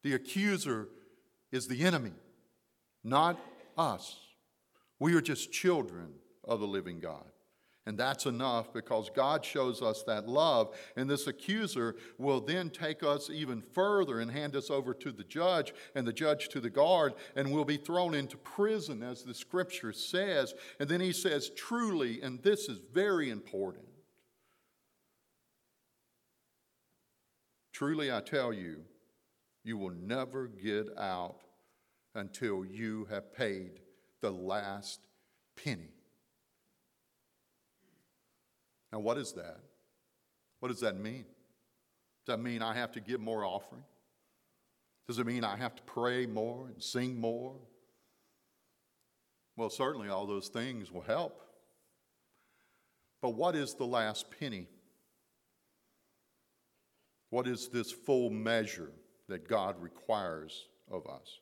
The 0.04 0.14
accuser 0.14 0.88
is 1.52 1.68
the 1.68 1.84
enemy 1.84 2.12
not 3.06 3.38
us. 3.78 4.18
We 4.98 5.14
are 5.14 5.20
just 5.20 5.52
children 5.52 6.14
of 6.44 6.60
the 6.60 6.66
living 6.66 7.00
God. 7.00 7.24
And 7.88 7.96
that's 7.96 8.26
enough 8.26 8.72
because 8.72 9.10
God 9.14 9.44
shows 9.44 9.80
us 9.80 10.02
that 10.08 10.28
love. 10.28 10.76
And 10.96 11.08
this 11.08 11.28
accuser 11.28 11.94
will 12.18 12.40
then 12.40 12.68
take 12.68 13.04
us 13.04 13.30
even 13.30 13.62
further 13.62 14.18
and 14.18 14.28
hand 14.28 14.56
us 14.56 14.70
over 14.70 14.92
to 14.94 15.12
the 15.12 15.22
judge 15.22 15.72
and 15.94 16.04
the 16.04 16.12
judge 16.12 16.48
to 16.48 16.60
the 16.60 16.68
guard, 16.68 17.14
and 17.36 17.52
we'll 17.52 17.64
be 17.64 17.76
thrown 17.76 18.14
into 18.14 18.36
prison, 18.38 19.04
as 19.04 19.22
the 19.22 19.34
scripture 19.34 19.92
says. 19.92 20.52
And 20.80 20.88
then 20.88 21.00
he 21.00 21.12
says, 21.12 21.50
truly, 21.50 22.20
and 22.22 22.42
this 22.42 22.68
is 22.68 22.80
very 22.92 23.30
important. 23.30 23.84
Truly, 27.72 28.10
I 28.10 28.20
tell 28.20 28.52
you, 28.52 28.78
you 29.62 29.78
will 29.78 29.94
never 29.94 30.48
get 30.48 30.88
out 30.98 31.36
until 32.16 32.64
you 32.64 33.06
have 33.10 33.34
paid 33.34 33.80
the 34.22 34.30
last 34.30 35.00
penny. 35.62 35.90
Now, 38.92 39.00
what 39.00 39.18
is 39.18 39.32
that? 39.32 39.58
What 40.60 40.68
does 40.68 40.80
that 40.80 40.98
mean? 40.98 41.26
Does 42.24 42.36
that 42.36 42.40
mean 42.40 42.62
I 42.62 42.74
have 42.74 42.92
to 42.92 43.00
give 43.00 43.20
more 43.20 43.44
offering? 43.44 43.84
Does 45.06 45.18
it 45.18 45.26
mean 45.26 45.44
I 45.44 45.56
have 45.56 45.76
to 45.76 45.82
pray 45.82 46.26
more 46.26 46.66
and 46.68 46.82
sing 46.82 47.20
more? 47.20 47.54
Well, 49.56 49.70
certainly 49.70 50.08
all 50.08 50.26
those 50.26 50.48
things 50.48 50.90
will 50.90 51.02
help. 51.02 51.40
But 53.22 53.34
what 53.34 53.54
is 53.54 53.74
the 53.74 53.86
last 53.86 54.26
penny? 54.38 54.68
What 57.30 57.46
is 57.46 57.68
this 57.68 57.92
full 57.92 58.30
measure 58.30 58.92
that 59.28 59.48
God 59.48 59.80
requires 59.80 60.68
of 60.90 61.06
us? 61.06 61.40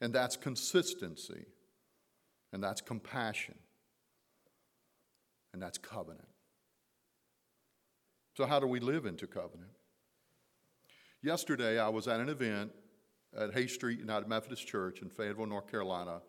And 0.00 0.12
that's 0.12 0.36
consistency, 0.36 1.46
and 2.52 2.62
that's 2.62 2.80
compassion, 2.80 3.54
and 5.52 5.62
that's 5.62 5.78
covenant. 5.78 6.28
So, 8.36 8.44
how 8.44 8.60
do 8.60 8.66
we 8.66 8.80
live 8.80 9.06
into 9.06 9.26
covenant? 9.26 9.70
Yesterday, 11.22 11.78
I 11.78 11.88
was 11.88 12.08
at 12.08 12.20
an 12.20 12.28
event 12.28 12.72
at 13.36 13.54
Hay 13.54 13.66
Street 13.66 13.98
United 13.98 14.28
Methodist 14.28 14.66
Church 14.66 15.00
in 15.00 15.08
Fayetteville, 15.08 15.46
North 15.46 15.70
Carolina. 15.70 16.20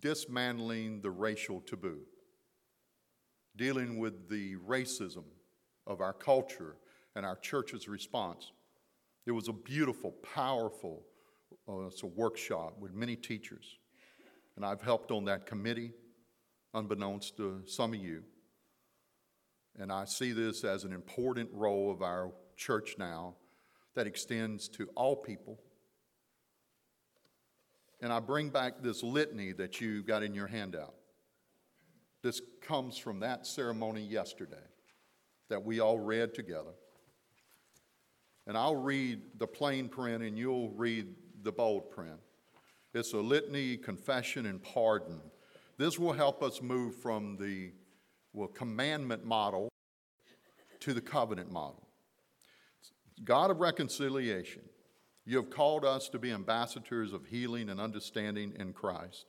Dismantling 0.00 1.00
the 1.00 1.10
racial 1.10 1.60
taboo, 1.60 2.00
dealing 3.56 3.98
with 3.98 4.28
the 4.28 4.56
racism 4.56 5.22
of 5.86 6.00
our 6.00 6.12
culture 6.12 6.76
and 7.14 7.24
our 7.24 7.36
church's 7.36 7.88
response. 7.88 8.50
It 9.26 9.32
was 9.32 9.48
a 9.48 9.52
beautiful, 9.52 10.12
powerful, 10.34 11.04
uh, 11.68 11.86
it's 11.86 12.02
a 12.02 12.06
workshop 12.06 12.74
with 12.78 12.92
many 12.92 13.16
teachers. 13.16 13.78
And 14.56 14.64
I've 14.64 14.82
helped 14.82 15.10
on 15.10 15.24
that 15.26 15.46
committee, 15.46 15.92
unbeknownst 16.74 17.36
to 17.36 17.62
some 17.66 17.94
of 17.94 18.00
you. 18.00 18.22
And 19.78 19.92
I 19.92 20.04
see 20.04 20.32
this 20.32 20.64
as 20.64 20.84
an 20.84 20.92
important 20.92 21.50
role 21.52 21.90
of 21.90 22.02
our 22.02 22.32
church 22.56 22.96
now 22.98 23.36
that 23.94 24.06
extends 24.06 24.68
to 24.68 24.88
all 24.94 25.16
people. 25.16 25.58
And 28.02 28.12
I 28.12 28.20
bring 28.20 28.50
back 28.50 28.82
this 28.82 29.02
litany 29.02 29.52
that 29.52 29.80
you 29.80 30.02
got 30.02 30.22
in 30.22 30.34
your 30.34 30.46
handout. 30.46 30.94
This 32.22 32.40
comes 32.60 32.98
from 32.98 33.20
that 33.20 33.46
ceremony 33.46 34.02
yesterday 34.02 34.56
that 35.48 35.64
we 35.64 35.80
all 35.80 35.98
read 35.98 36.34
together. 36.34 36.74
And 38.46 38.56
I'll 38.56 38.76
read 38.76 39.20
the 39.38 39.46
plain 39.46 39.88
print 39.88 40.22
and 40.22 40.36
you'll 40.36 40.70
read 40.70 41.14
the 41.42 41.52
bold 41.52 41.90
print. 41.90 42.18
It's 42.92 43.12
a 43.12 43.18
litany, 43.18 43.76
confession, 43.76 44.46
and 44.46 44.62
pardon. 44.62 45.20
This 45.78 45.98
will 45.98 46.12
help 46.12 46.42
us 46.42 46.60
move 46.60 46.96
from 46.96 47.36
the 47.36 47.72
well, 48.32 48.48
commandment 48.48 49.24
model 49.24 49.68
to 50.80 50.94
the 50.94 51.00
covenant 51.00 51.50
model. 51.50 51.86
God 53.24 53.50
of 53.50 53.60
reconciliation, 53.60 54.62
you 55.26 55.36
have 55.36 55.50
called 55.50 55.84
us 55.84 56.08
to 56.08 56.18
be 56.18 56.32
ambassadors 56.32 57.12
of 57.12 57.26
healing 57.26 57.68
and 57.68 57.80
understanding 57.80 58.54
in 58.58 58.72
Christ. 58.72 59.26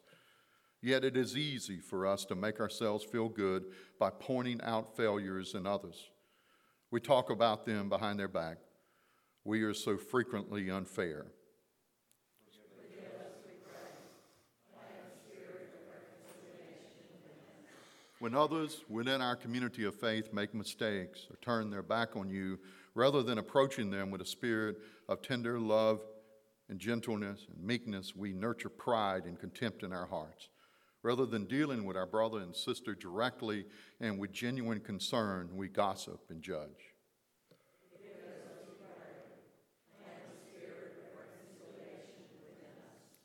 Yet 0.82 1.04
it 1.04 1.16
is 1.16 1.38
easy 1.38 1.80
for 1.80 2.08
us 2.08 2.26
to 2.26 2.36
make 2.36 2.60
ourselves 2.60 3.04
feel 3.04 3.30
good 3.30 3.66
by 4.00 4.10
pointing 4.10 4.62
out 4.64 4.96
failures 4.98 5.54
in 5.54 5.68
others. 5.68 6.10
We 6.90 7.00
talk 7.00 7.30
about 7.30 7.66
them 7.66 7.88
behind 7.88 8.20
their 8.20 8.28
back. 8.28 8.58
We 9.44 9.62
are 9.64 9.74
so 9.74 9.98
frequently 9.98 10.70
unfair. 10.70 11.28
When 18.22 18.36
others 18.36 18.84
within 18.88 19.20
our 19.20 19.36
community 19.36 19.84
of 19.86 19.96
faith 19.96 20.32
make 20.32 20.54
mistakes 20.54 21.26
or 21.32 21.38
turn 21.38 21.72
their 21.72 21.82
back 21.82 22.16
on 22.16 22.30
you, 22.30 22.60
rather 22.94 23.24
than 23.24 23.40
approaching 23.40 23.90
them 23.90 24.12
with 24.12 24.22
a 24.22 24.28
spirit 24.28 24.78
of 25.10 25.24
tender 25.24 25.60
love 25.60 26.02
and 26.70 26.80
gentleness 26.80 27.48
and 27.52 27.66
meekness, 27.66 28.16
we 28.16 28.32
nurture 28.32 28.70
pride 28.70 29.24
and 29.26 29.40
contempt 29.40 29.82
in 29.82 29.92
our 29.92 30.06
hearts. 30.06 30.50
Rather 31.02 31.26
than 31.26 31.46
dealing 31.46 31.84
with 31.84 31.98
our 31.98 32.06
brother 32.06 32.38
and 32.42 32.56
sister 32.56 32.94
directly 32.94 33.66
and 34.00 34.20
with 34.20 34.32
genuine 34.32 34.82
concern, 34.82 35.50
we 35.56 35.68
gossip 35.68 36.20
and 36.30 36.44
judge. 36.44 36.94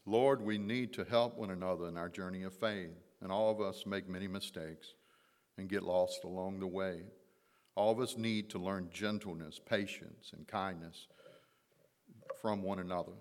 Lord, 0.06 0.40
we 0.40 0.56
need 0.56 0.94
to 0.94 1.04
help 1.04 1.36
one 1.36 1.50
another 1.50 1.86
in 1.86 1.98
our 1.98 2.08
journey 2.08 2.44
of 2.44 2.54
faith, 2.54 3.05
and 3.22 3.32
all 3.32 3.50
of 3.50 3.60
us 3.60 3.84
make 3.86 4.08
many 4.08 4.28
mistakes 4.28 4.94
and 5.58 5.68
get 5.68 5.82
lost 5.82 6.24
along 6.24 6.60
the 6.60 6.66
way. 6.66 7.02
All 7.74 7.92
of 7.92 8.00
us 8.00 8.16
need 8.16 8.50
to 8.50 8.58
learn 8.58 8.90
gentleness, 8.92 9.60
patience, 9.64 10.32
and 10.34 10.46
kindness 10.46 11.06
from 12.40 12.62
one 12.62 12.78
another. 12.78 13.12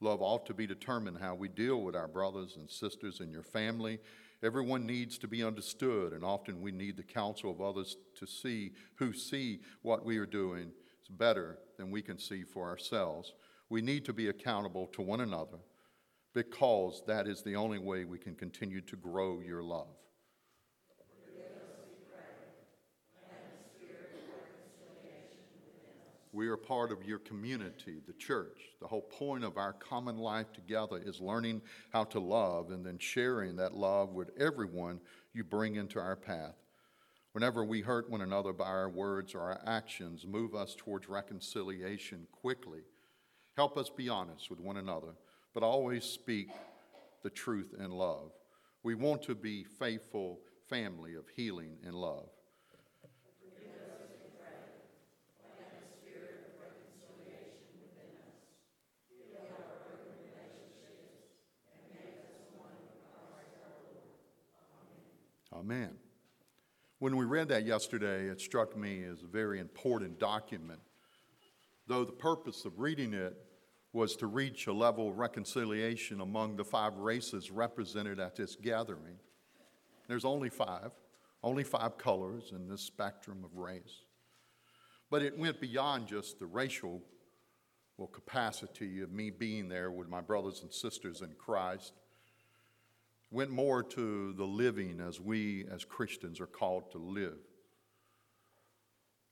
Love 0.00 0.20
ought 0.20 0.46
to 0.46 0.54
be 0.54 0.66
determined 0.66 1.18
how 1.20 1.34
we 1.34 1.48
deal 1.48 1.82
with 1.82 1.94
our 1.94 2.08
brothers 2.08 2.56
and 2.56 2.68
sisters 2.68 3.20
in 3.20 3.30
your 3.30 3.42
family. 3.42 3.98
Everyone 4.42 4.86
needs 4.86 5.18
to 5.18 5.28
be 5.28 5.44
understood, 5.44 6.12
and 6.12 6.24
often 6.24 6.60
we 6.60 6.72
need 6.72 6.96
the 6.96 7.02
counsel 7.02 7.50
of 7.50 7.60
others 7.60 7.96
to 8.16 8.26
see 8.26 8.72
who 8.96 9.12
see 9.12 9.60
what 9.82 10.04
we 10.04 10.18
are 10.18 10.26
doing 10.26 10.72
is 11.02 11.08
better 11.08 11.58
than 11.78 11.90
we 11.90 12.02
can 12.02 12.18
see 12.18 12.42
for 12.42 12.68
ourselves. 12.68 13.32
We 13.68 13.82
need 13.82 14.04
to 14.06 14.12
be 14.12 14.28
accountable 14.28 14.88
to 14.88 15.02
one 15.02 15.20
another 15.20 15.58
because 16.34 17.02
that 17.06 17.26
is 17.26 17.42
the 17.42 17.56
only 17.56 17.78
way 17.78 18.04
we 18.04 18.18
can 18.18 18.34
continue 18.34 18.80
to 18.82 18.96
grow 18.96 19.40
your 19.40 19.62
love. 19.62 19.88
We 26.34 26.48
are 26.48 26.56
part 26.56 26.92
of 26.92 27.04
your 27.04 27.18
community, 27.18 28.00
the 28.06 28.14
church. 28.14 28.58
The 28.80 28.86
whole 28.86 29.02
point 29.02 29.44
of 29.44 29.58
our 29.58 29.74
common 29.74 30.16
life 30.16 30.50
together 30.54 30.96
is 30.96 31.20
learning 31.20 31.60
how 31.90 32.04
to 32.04 32.20
love 32.20 32.70
and 32.70 32.86
then 32.86 32.96
sharing 32.98 33.56
that 33.56 33.74
love 33.74 34.14
with 34.14 34.30
everyone 34.38 35.00
you 35.34 35.44
bring 35.44 35.76
into 35.76 35.98
our 35.98 36.16
path. 36.16 36.54
Whenever 37.32 37.64
we 37.64 37.82
hurt 37.82 38.08
one 38.08 38.22
another 38.22 38.54
by 38.54 38.64
our 38.64 38.88
words 38.88 39.34
or 39.34 39.40
our 39.40 39.60
actions, 39.66 40.26
move 40.26 40.54
us 40.54 40.74
towards 40.74 41.06
reconciliation 41.06 42.26
quickly. 42.32 42.80
Help 43.54 43.76
us 43.76 43.90
be 43.90 44.08
honest 44.08 44.48
with 44.48 44.58
one 44.58 44.78
another 44.78 45.14
but 45.54 45.62
always 45.62 46.04
speak 46.04 46.48
the 47.22 47.30
truth 47.30 47.74
in 47.78 47.90
love. 47.90 48.32
We 48.82 48.94
want 48.94 49.22
to 49.24 49.34
be 49.34 49.64
faithful 49.64 50.40
family 50.68 51.14
of 51.14 51.24
healing 51.36 51.76
and 51.84 51.94
love. 51.94 52.28
Amen. 65.54 65.90
When 66.98 67.16
we 67.16 67.24
read 67.24 67.48
that 67.50 67.64
yesterday, 67.64 68.26
it 68.26 68.40
struck 68.40 68.76
me 68.76 69.04
as 69.04 69.22
a 69.22 69.26
very 69.26 69.60
important 69.60 70.18
document. 70.18 70.80
Though 71.86 72.04
the 72.04 72.12
purpose 72.12 72.64
of 72.64 72.80
reading 72.80 73.12
it 73.12 73.36
was 73.92 74.16
to 74.16 74.26
reach 74.26 74.66
a 74.66 74.72
level 74.72 75.10
of 75.10 75.18
reconciliation 75.18 76.20
among 76.20 76.56
the 76.56 76.64
five 76.64 76.96
races 76.96 77.50
represented 77.50 78.18
at 78.18 78.36
this 78.36 78.56
gathering. 78.56 79.18
There's 80.08 80.24
only 80.24 80.48
five, 80.48 80.92
only 81.42 81.64
five 81.64 81.98
colors 81.98 82.52
in 82.52 82.68
this 82.68 82.80
spectrum 82.80 83.44
of 83.44 83.56
race. 83.56 84.04
But 85.10 85.22
it 85.22 85.38
went 85.38 85.60
beyond 85.60 86.06
just 86.06 86.38
the 86.38 86.46
racial 86.46 87.02
well, 87.98 88.08
capacity 88.08 89.02
of 89.02 89.12
me 89.12 89.30
being 89.30 89.68
there 89.68 89.90
with 89.90 90.08
my 90.08 90.22
brothers 90.22 90.62
and 90.62 90.72
sisters 90.72 91.20
in 91.20 91.34
Christ. 91.38 91.92
It 93.30 93.36
went 93.36 93.50
more 93.50 93.82
to 93.82 94.32
the 94.32 94.46
living 94.46 95.00
as 95.06 95.20
we 95.20 95.66
as 95.70 95.84
Christians 95.84 96.40
are 96.40 96.46
called 96.46 96.90
to 96.92 96.98
live. 96.98 97.38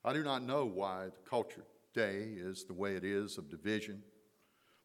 I 0.04 0.12
do 0.12 0.22
not 0.22 0.42
know 0.42 0.66
why 0.66 1.06
the 1.06 1.28
culture 1.28 1.64
today 1.94 2.28
is 2.36 2.64
the 2.64 2.74
way 2.74 2.96
it 2.96 3.04
is 3.04 3.38
of 3.38 3.50
division 3.50 4.02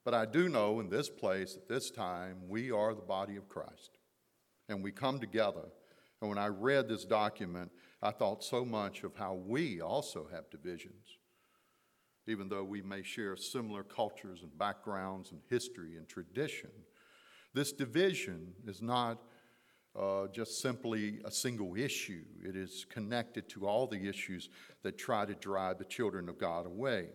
but 0.05 0.13
I 0.13 0.25
do 0.25 0.47
know 0.47 0.79
in 0.79 0.87
this 0.87 1.09
place 1.09 1.57
at 1.57 1.67
this 1.67 1.89
time, 1.89 2.37
we 2.47 2.71
are 2.71 2.93
the 2.93 3.01
body 3.01 3.35
of 3.35 3.49
Christ. 3.49 3.97
And 4.69 4.83
we 4.83 4.91
come 4.91 5.19
together. 5.19 5.65
And 6.21 6.29
when 6.29 6.37
I 6.37 6.47
read 6.47 6.87
this 6.87 7.05
document, 7.05 7.71
I 8.01 8.11
thought 8.11 8.43
so 8.43 8.63
much 8.63 9.03
of 9.03 9.15
how 9.15 9.33
we 9.33 9.81
also 9.81 10.27
have 10.31 10.49
divisions. 10.51 11.17
Even 12.27 12.49
though 12.49 12.63
we 12.63 12.81
may 12.83 13.03
share 13.03 13.35
similar 13.35 13.83
cultures 13.83 14.41
and 14.43 14.57
backgrounds 14.57 15.31
and 15.31 15.41
history 15.49 15.97
and 15.97 16.07
tradition, 16.07 16.71
this 17.53 17.71
division 17.71 18.53
is 18.67 18.81
not 18.81 19.21
uh, 19.99 20.27
just 20.27 20.61
simply 20.61 21.19
a 21.25 21.31
single 21.31 21.75
issue. 21.75 22.25
It 22.43 22.55
is 22.55 22.85
connected 22.89 23.49
to 23.49 23.67
all 23.67 23.87
the 23.87 24.07
issues 24.07 24.49
that 24.83 24.97
try 24.97 25.25
to 25.25 25.33
drive 25.35 25.77
the 25.79 25.85
children 25.85 26.29
of 26.29 26.37
God 26.37 26.65
away. 26.65 27.07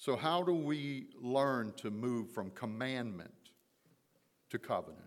So, 0.00 0.16
how 0.16 0.42
do 0.42 0.54
we 0.54 1.08
learn 1.20 1.74
to 1.76 1.90
move 1.90 2.30
from 2.30 2.52
commandment 2.52 3.34
to 4.48 4.58
covenant? 4.58 5.04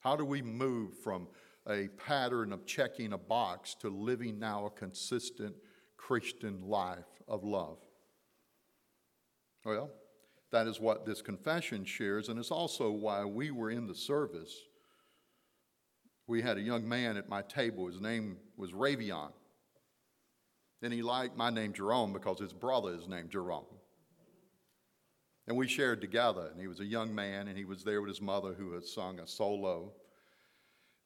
How 0.00 0.16
do 0.16 0.24
we 0.24 0.42
move 0.42 0.98
from 0.98 1.28
a 1.68 1.86
pattern 1.96 2.52
of 2.52 2.66
checking 2.66 3.12
a 3.12 3.18
box 3.18 3.76
to 3.82 3.88
living 3.88 4.40
now 4.40 4.66
a 4.66 4.70
consistent 4.70 5.54
Christian 5.96 6.60
life 6.62 7.06
of 7.28 7.44
love? 7.44 7.78
Well, 9.64 9.92
that 10.50 10.66
is 10.66 10.80
what 10.80 11.06
this 11.06 11.22
confession 11.22 11.84
shares, 11.84 12.28
and 12.28 12.36
it's 12.36 12.50
also 12.50 12.90
why 12.90 13.24
we 13.24 13.52
were 13.52 13.70
in 13.70 13.86
the 13.86 13.94
service. 13.94 14.56
We 16.26 16.42
had 16.42 16.58
a 16.58 16.62
young 16.62 16.88
man 16.88 17.16
at 17.16 17.28
my 17.28 17.42
table. 17.42 17.86
His 17.86 18.00
name 18.00 18.38
was 18.56 18.72
Ravion. 18.72 19.30
And 20.82 20.92
he 20.92 21.02
liked 21.02 21.36
my 21.36 21.50
name 21.50 21.72
Jerome 21.72 22.12
because 22.12 22.40
his 22.40 22.52
brother 22.52 22.92
is 22.92 23.06
named 23.06 23.30
Jerome. 23.30 23.66
And 25.48 25.56
we 25.56 25.68
shared 25.68 26.00
together. 26.00 26.48
And 26.50 26.60
he 26.60 26.66
was 26.66 26.80
a 26.80 26.84
young 26.84 27.14
man, 27.14 27.48
and 27.48 27.56
he 27.56 27.64
was 27.64 27.84
there 27.84 28.00
with 28.00 28.08
his 28.08 28.20
mother 28.20 28.54
who 28.54 28.72
had 28.72 28.84
sung 28.84 29.20
a 29.20 29.26
solo. 29.26 29.92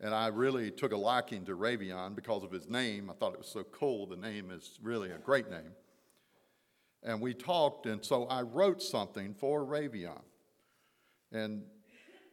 And 0.01 0.15
I 0.15 0.29
really 0.29 0.71
took 0.71 0.93
a 0.93 0.97
liking 0.97 1.45
to 1.45 1.57
Ravion 1.57 2.15
because 2.15 2.43
of 2.43 2.51
his 2.51 2.69
name. 2.69 3.11
I 3.11 3.13
thought 3.15 3.35
it 3.35 3.39
was 3.39 3.49
so 3.49 3.65
cool. 3.65 4.07
The 4.07 4.17
name 4.17 4.51
is 4.51 4.79
really 4.83 5.11
a 5.11 5.19
great 5.19 5.51
name. 5.51 5.73
And 7.03 7.21
we 7.21 7.35
talked, 7.35 7.87
and 7.87 8.05
so 8.05 8.25
I 8.25 8.43
wrote 8.43 8.83
something 8.83 9.35
for 9.35 9.65
Ravion. 9.65 10.23
And 11.33 11.63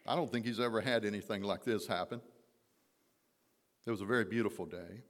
I 0.06 0.16
don't 0.16 0.32
think 0.32 0.46
he's 0.46 0.60
ever 0.60 0.80
had 0.82 1.04
anything 1.04 1.44
like 1.44 1.64
this 1.64 1.88
happen. 1.88 2.22
It 3.86 3.92
was 3.92 4.02
a 4.02 4.06
very 4.06 4.26
beautiful 4.26 4.66
day. 4.66 5.04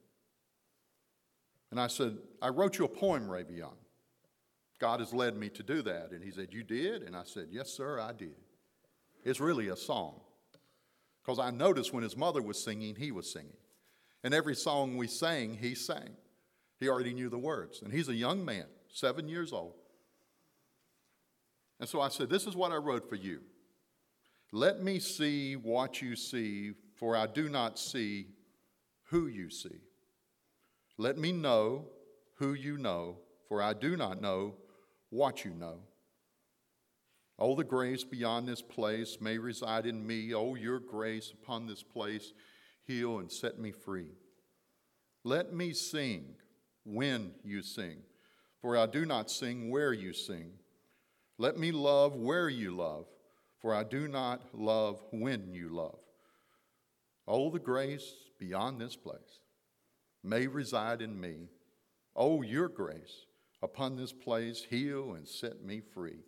And 1.72 1.80
I 1.80 1.88
said, 1.88 2.18
I 2.42 2.50
wrote 2.50 2.78
you 2.78 2.86
a 2.86 2.90
poem, 2.90 3.28
Ravion. 3.28 3.74
God 4.80 5.00
has 5.00 5.14
led 5.14 5.36
me 5.36 5.50
to 5.50 5.64
do 5.64 5.82
that. 5.84 6.12
And 6.12 6.24
he 6.24 6.32
said, 6.32 6.50
You 6.52 6.64
did? 6.64 7.04
And 7.04 7.16
I 7.16 7.24
said, 7.26 7.48
Yes, 7.52 7.70
sir, 7.70 8.00
I 8.00 8.14
did. 8.14 8.36
It's 9.24 9.40
really 9.40 9.70
a 9.70 9.76
song. 9.76 10.22
Because 11.24 11.40
I 11.40 11.52
noticed 11.52 11.94
when 11.94 12.04
his 12.04 12.16
mother 12.16 12.42
was 12.42 12.64
singing, 12.64 12.96
he 12.96 13.12
was 13.12 13.32
singing. 13.32 13.58
And 14.24 14.34
every 14.34 14.56
song 14.56 14.98
we 14.98 15.08
sang, 15.08 15.56
he 15.56 15.76
sang. 15.76 16.16
He 16.80 16.88
already 16.88 17.14
knew 17.14 17.30
the 17.30 17.38
words. 17.38 17.82
And 17.82 17.92
he's 17.92 18.08
a 18.08 18.16
young 18.16 18.46
man, 18.46 18.66
seven 18.88 19.28
years 19.28 19.52
old. 19.52 19.74
And 21.80 21.90
so 21.90 22.02
I 22.02 22.10
said, 22.10 22.30
This 22.30 22.46
is 22.46 22.56
what 22.56 22.72
I 22.72 22.78
wrote 22.78 23.10
for 23.10 23.16
you. 23.16 23.42
Let 24.52 24.82
me 24.82 25.00
see 25.00 25.56
what 25.56 26.02
you 26.02 26.16
see, 26.16 26.72
for 26.96 27.16
I 27.16 27.28
do 27.28 27.50
not 27.50 27.78
see 27.78 28.28
who 29.10 29.28
you 29.28 29.50
see. 29.50 29.82
Let 30.98 31.18
me 31.18 31.32
know 31.32 31.86
who 32.36 32.54
you 32.54 32.78
know, 32.78 33.18
for 33.48 33.62
I 33.62 33.74
do 33.74 33.98
not 33.98 34.22
know 34.22 34.56
what 35.10 35.46
you 35.46 35.54
know. 35.54 35.80
Oh, 37.40 37.56
the 37.56 37.64
grace 37.64 38.04
beyond 38.04 38.48
this 38.48 38.62
place 38.62 39.18
may 39.22 39.38
reside 39.38 39.86
in 39.86 40.06
me. 40.06 40.34
Oh, 40.34 40.56
your 40.56 40.80
grace 40.80 41.32
upon 41.32 41.68
this 41.68 41.84
place, 41.84 42.34
heal 42.84 43.20
and 43.20 43.32
set 43.32 43.60
me 43.60 43.72
free. 43.72 44.10
Let 45.24 45.54
me 45.54 45.74
sing 45.74 46.36
when 46.84 47.34
you 47.44 47.62
sing, 47.62 47.98
for 48.62 48.76
I 48.76 48.88
do 48.88 49.06
not 49.06 49.30
sing 49.30 49.70
where 49.70 49.94
you 49.94 50.14
sing. 50.14 50.54
Let 51.38 51.58
me 51.58 51.72
love 51.72 52.16
where 52.16 52.50
you 52.50 52.76
love, 52.76 53.06
for 53.62 53.76
I 53.76 53.84
do 53.84 54.08
not 54.08 54.42
love 54.54 55.04
when 55.12 55.54
you 55.54 55.70
love. 55.70 56.00
Oh, 57.28 57.52
the 57.52 57.60
grace 57.60 58.14
beyond 58.40 58.82
this 58.82 58.96
place 58.96 59.42
may 60.24 60.48
reside 60.48 61.04
in 61.04 61.20
me. 61.20 61.50
Oh, 62.16 62.42
your 62.42 62.68
grace 62.68 63.27
upon 63.68 63.98
this 63.98 64.14
place, 64.14 64.66
heal 64.70 65.14
and 65.14 65.28
set 65.28 65.62
me 65.62 65.82
free. 65.94 66.24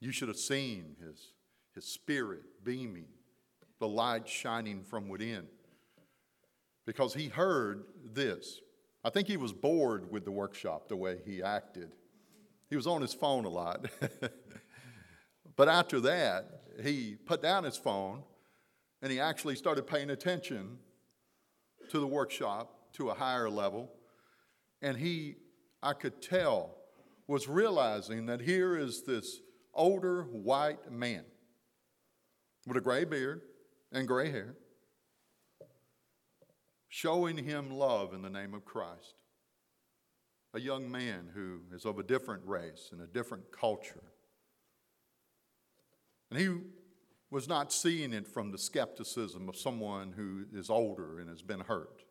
You 0.00 0.12
should 0.12 0.28
have 0.28 0.36
seen 0.36 0.96
his, 1.00 1.32
his 1.74 1.86
spirit 1.86 2.42
beaming, 2.62 3.08
the 3.80 3.88
light 3.88 4.28
shining 4.28 4.82
from 4.82 5.08
within, 5.08 5.46
because 6.84 7.14
he 7.14 7.28
heard 7.28 7.84
this. 8.04 8.60
I 9.02 9.08
think 9.08 9.28
he 9.28 9.38
was 9.38 9.52
bored 9.52 10.10
with 10.12 10.24
the 10.24 10.30
workshop 10.30 10.88
the 10.88 10.96
way 10.96 11.18
he 11.24 11.42
acted. 11.42 11.92
He 12.68 12.76
was 12.76 12.86
on 12.86 13.00
his 13.00 13.14
phone 13.14 13.46
a 13.46 13.48
lot. 13.48 13.86
but 15.56 15.68
after 15.68 16.00
that, 16.00 16.64
he 16.82 17.16
put 17.24 17.40
down 17.40 17.64
his 17.64 17.78
phone 17.78 18.24
and 19.00 19.10
he 19.10 19.20
actually 19.20 19.56
started 19.56 19.86
paying 19.86 20.10
attention 20.10 20.78
to 21.88 21.98
the 21.98 22.06
workshop 22.06 22.92
to 22.94 23.08
a 23.10 23.14
higher 23.14 23.48
level. 23.48 23.90
And 24.82 24.96
he, 24.96 25.36
I 25.86 25.92
could 25.92 26.20
tell, 26.20 26.74
was 27.28 27.46
realizing 27.46 28.26
that 28.26 28.40
here 28.40 28.76
is 28.76 29.04
this 29.04 29.38
older 29.72 30.24
white 30.24 30.90
man 30.90 31.22
with 32.66 32.76
a 32.76 32.80
gray 32.80 33.04
beard 33.04 33.42
and 33.92 34.08
gray 34.08 34.32
hair 34.32 34.56
showing 36.88 37.36
him 37.38 37.70
love 37.70 38.14
in 38.14 38.22
the 38.22 38.28
name 38.28 38.52
of 38.52 38.64
Christ. 38.64 39.14
A 40.54 40.60
young 40.60 40.90
man 40.90 41.28
who 41.32 41.60
is 41.72 41.84
of 41.84 42.00
a 42.00 42.02
different 42.02 42.42
race 42.44 42.88
and 42.90 43.00
a 43.00 43.06
different 43.06 43.44
culture. 43.52 44.02
And 46.32 46.40
he 46.40 46.48
was 47.30 47.46
not 47.46 47.72
seeing 47.72 48.12
it 48.12 48.26
from 48.26 48.50
the 48.50 48.58
skepticism 48.58 49.48
of 49.48 49.54
someone 49.54 50.14
who 50.16 50.46
is 50.52 50.68
older 50.68 51.20
and 51.20 51.28
has 51.28 51.42
been 51.42 51.60
hurt. 51.60 52.02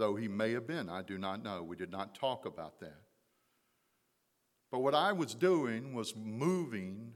Though 0.00 0.16
he 0.16 0.28
may 0.28 0.52
have 0.52 0.66
been, 0.66 0.88
I 0.88 1.02
do 1.02 1.18
not 1.18 1.44
know. 1.44 1.62
We 1.62 1.76
did 1.76 1.92
not 1.92 2.14
talk 2.14 2.46
about 2.46 2.80
that. 2.80 3.02
But 4.72 4.78
what 4.78 4.94
I 4.94 5.12
was 5.12 5.34
doing 5.34 5.92
was 5.92 6.16
moving 6.16 7.12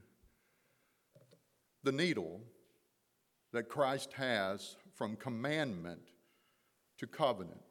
the 1.81 1.91
needle 1.91 2.41
that 3.53 3.69
Christ 3.69 4.13
has 4.13 4.75
from 4.93 5.15
commandment 5.15 6.11
to 6.99 7.07
covenant. 7.07 7.63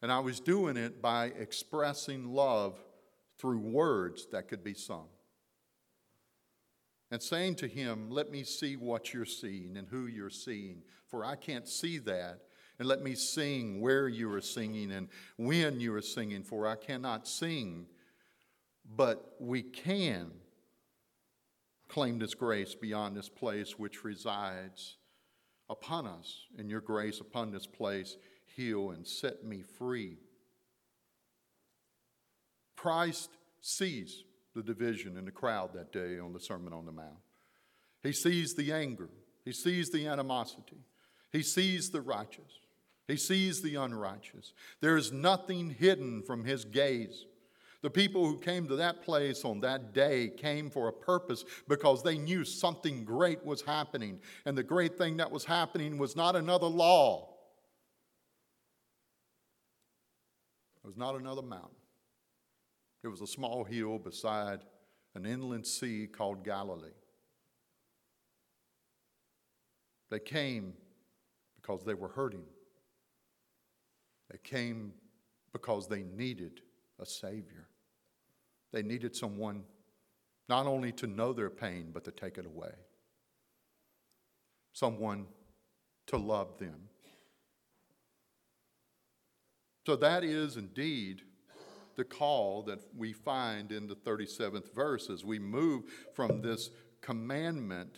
And 0.00 0.12
I 0.12 0.20
was 0.20 0.38
doing 0.38 0.76
it 0.76 1.02
by 1.02 1.32
expressing 1.36 2.32
love 2.32 2.80
through 3.36 3.58
words 3.58 4.28
that 4.30 4.46
could 4.46 4.62
be 4.62 4.74
sung. 4.74 5.08
And 7.10 7.20
saying 7.20 7.56
to 7.56 7.66
him, 7.66 8.10
Let 8.10 8.30
me 8.30 8.44
see 8.44 8.76
what 8.76 9.12
you're 9.12 9.24
seeing 9.24 9.76
and 9.76 9.88
who 9.88 10.06
you're 10.06 10.30
seeing, 10.30 10.82
for 11.08 11.24
I 11.24 11.34
can't 11.34 11.66
see 11.66 11.98
that. 11.98 12.42
And 12.78 12.86
let 12.86 13.02
me 13.02 13.14
sing 13.14 13.80
where 13.80 14.08
you 14.08 14.32
are 14.32 14.40
singing 14.40 14.92
and 14.92 15.08
when 15.36 15.80
you 15.80 15.94
are 15.94 16.02
singing, 16.02 16.42
for 16.42 16.66
I 16.66 16.76
cannot 16.76 17.26
sing. 17.26 17.86
But 18.96 19.34
we 19.40 19.62
can 19.62 20.30
claim 21.88 22.18
this 22.18 22.34
grace 22.34 22.74
beyond 22.74 23.16
this 23.16 23.28
place 23.28 23.78
which 23.78 24.04
resides 24.04 24.96
upon 25.70 26.06
us, 26.06 26.46
and 26.56 26.70
your 26.70 26.80
grace 26.80 27.20
upon 27.20 27.50
this 27.50 27.66
place 27.66 28.16
heal 28.56 28.90
and 28.90 29.06
set 29.06 29.44
me 29.44 29.62
free. 29.62 30.18
Christ 32.76 33.30
sees 33.60 34.24
the 34.54 34.62
division 34.62 35.16
in 35.16 35.24
the 35.24 35.30
crowd 35.30 35.74
that 35.74 35.92
day 35.92 36.18
on 36.18 36.32
the 36.32 36.40
Sermon 36.40 36.72
on 36.72 36.86
the 36.86 36.92
Mount. 36.92 37.18
He 38.02 38.12
sees 38.12 38.54
the 38.54 38.72
anger, 38.72 39.08
he 39.44 39.52
sees 39.52 39.90
the 39.90 40.06
animosity, 40.06 40.84
he 41.32 41.42
sees 41.42 41.90
the 41.90 42.00
righteous, 42.00 42.60
he 43.08 43.16
sees 43.16 43.62
the 43.62 43.74
unrighteous. 43.76 44.52
There 44.80 44.98
is 44.98 45.10
nothing 45.10 45.70
hidden 45.70 46.22
from 46.22 46.44
his 46.44 46.64
gaze. 46.66 47.24
The 47.80 47.90
people 47.90 48.26
who 48.26 48.38
came 48.38 48.68
to 48.68 48.76
that 48.76 49.02
place 49.02 49.44
on 49.44 49.60
that 49.60 49.94
day 49.94 50.28
came 50.28 50.68
for 50.68 50.88
a 50.88 50.92
purpose 50.92 51.44
because 51.68 52.02
they 52.02 52.18
knew 52.18 52.44
something 52.44 53.04
great 53.04 53.44
was 53.44 53.62
happening. 53.62 54.20
And 54.44 54.58
the 54.58 54.62
great 54.62 54.98
thing 54.98 55.16
that 55.16 55.30
was 55.30 55.44
happening 55.44 55.96
was 55.96 56.14
not 56.14 56.36
another 56.36 56.66
law, 56.66 57.34
it 60.84 60.86
was 60.86 60.96
not 60.96 61.14
another 61.14 61.42
mountain. 61.42 61.70
It 63.04 63.08
was 63.08 63.20
a 63.20 63.26
small 63.26 63.64
hill 63.64 63.98
beside 63.98 64.60
an 65.14 65.24
inland 65.24 65.66
sea 65.66 66.08
called 66.08 66.44
Galilee. 66.44 66.88
They 70.10 70.18
came 70.18 70.74
because 71.56 71.84
they 71.84 71.94
were 71.94 72.08
hurting. 72.08 72.44
They 74.30 74.38
came 74.38 74.92
because 75.52 75.88
they 75.88 76.02
needed 76.02 76.60
a 77.00 77.06
Savior. 77.06 77.68
They 78.72 78.82
needed 78.82 79.16
someone 79.16 79.62
not 80.48 80.66
only 80.66 80.92
to 80.92 81.06
know 81.06 81.32
their 81.32 81.50
pain, 81.50 81.90
but 81.92 82.04
to 82.04 82.10
take 82.10 82.38
it 82.38 82.46
away. 82.46 82.72
Someone 84.72 85.26
to 86.06 86.16
love 86.16 86.58
them. 86.58 86.88
So 89.86 89.96
that 89.96 90.24
is 90.24 90.56
indeed 90.56 91.22
the 91.96 92.04
call 92.04 92.62
that 92.62 92.80
we 92.96 93.12
find 93.12 93.72
in 93.72 93.86
the 93.86 93.96
37th 93.96 94.72
verse 94.74 95.10
as 95.10 95.24
we 95.24 95.38
move 95.38 95.84
from 96.14 96.40
this 96.42 96.70
commandment 97.00 97.96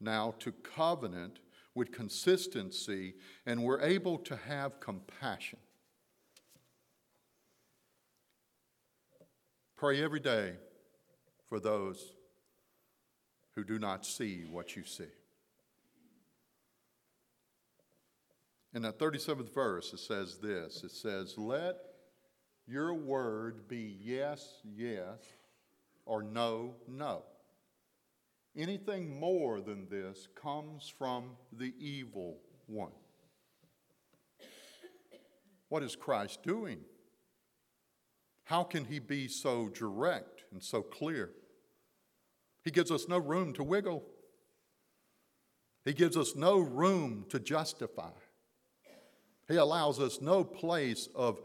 now 0.00 0.34
to 0.40 0.52
covenant 0.52 1.40
with 1.74 1.92
consistency, 1.92 3.14
and 3.44 3.62
we're 3.62 3.82
able 3.82 4.18
to 4.18 4.34
have 4.34 4.80
compassion. 4.80 5.58
Pray 9.76 10.02
every 10.02 10.20
day 10.20 10.54
for 11.50 11.60
those 11.60 12.14
who 13.54 13.62
do 13.62 13.78
not 13.78 14.06
see 14.06 14.44
what 14.50 14.74
you 14.74 14.84
see. 14.84 15.04
In 18.72 18.82
that 18.82 18.98
37th 18.98 19.52
verse, 19.52 19.92
it 19.92 20.00
says 20.00 20.38
this 20.38 20.82
it 20.82 20.92
says, 20.92 21.36
Let 21.36 21.76
your 22.66 22.94
word 22.94 23.68
be 23.68 23.98
yes, 24.02 24.62
yes, 24.64 25.18
or 26.06 26.22
no, 26.22 26.74
no. 26.88 27.22
Anything 28.56 29.20
more 29.20 29.60
than 29.60 29.88
this 29.90 30.28
comes 30.34 30.88
from 30.88 31.32
the 31.52 31.74
evil 31.78 32.38
one. 32.66 32.92
What 35.68 35.82
is 35.82 35.94
Christ 35.96 36.42
doing? 36.42 36.78
How 38.46 38.62
can 38.62 38.84
he 38.84 39.00
be 39.00 39.26
so 39.26 39.68
direct 39.68 40.44
and 40.52 40.62
so 40.62 40.80
clear? 40.80 41.30
He 42.62 42.70
gives 42.70 42.92
us 42.92 43.08
no 43.08 43.18
room 43.18 43.52
to 43.54 43.64
wiggle. 43.64 44.04
He 45.84 45.92
gives 45.92 46.16
us 46.16 46.36
no 46.36 46.60
room 46.60 47.26
to 47.30 47.40
justify. 47.40 48.12
He 49.48 49.56
allows 49.56 49.98
us 49.98 50.20
no 50.20 50.44
place 50.44 51.08
of 51.16 51.40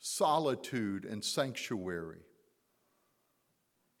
solitude 0.00 1.04
and 1.04 1.24
sanctuary. 1.24 2.22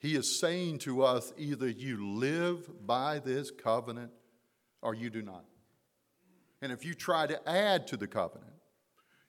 He 0.00 0.16
is 0.16 0.40
saying 0.40 0.78
to 0.80 1.04
us 1.04 1.32
either 1.38 1.68
you 1.68 2.16
live 2.16 2.86
by 2.86 3.20
this 3.20 3.52
covenant 3.52 4.10
or 4.82 4.96
you 4.96 5.10
do 5.10 5.22
not. 5.22 5.44
And 6.60 6.72
if 6.72 6.84
you 6.84 6.94
try 6.94 7.28
to 7.28 7.48
add 7.48 7.86
to 7.88 7.96
the 7.96 8.08
covenant, 8.08 8.50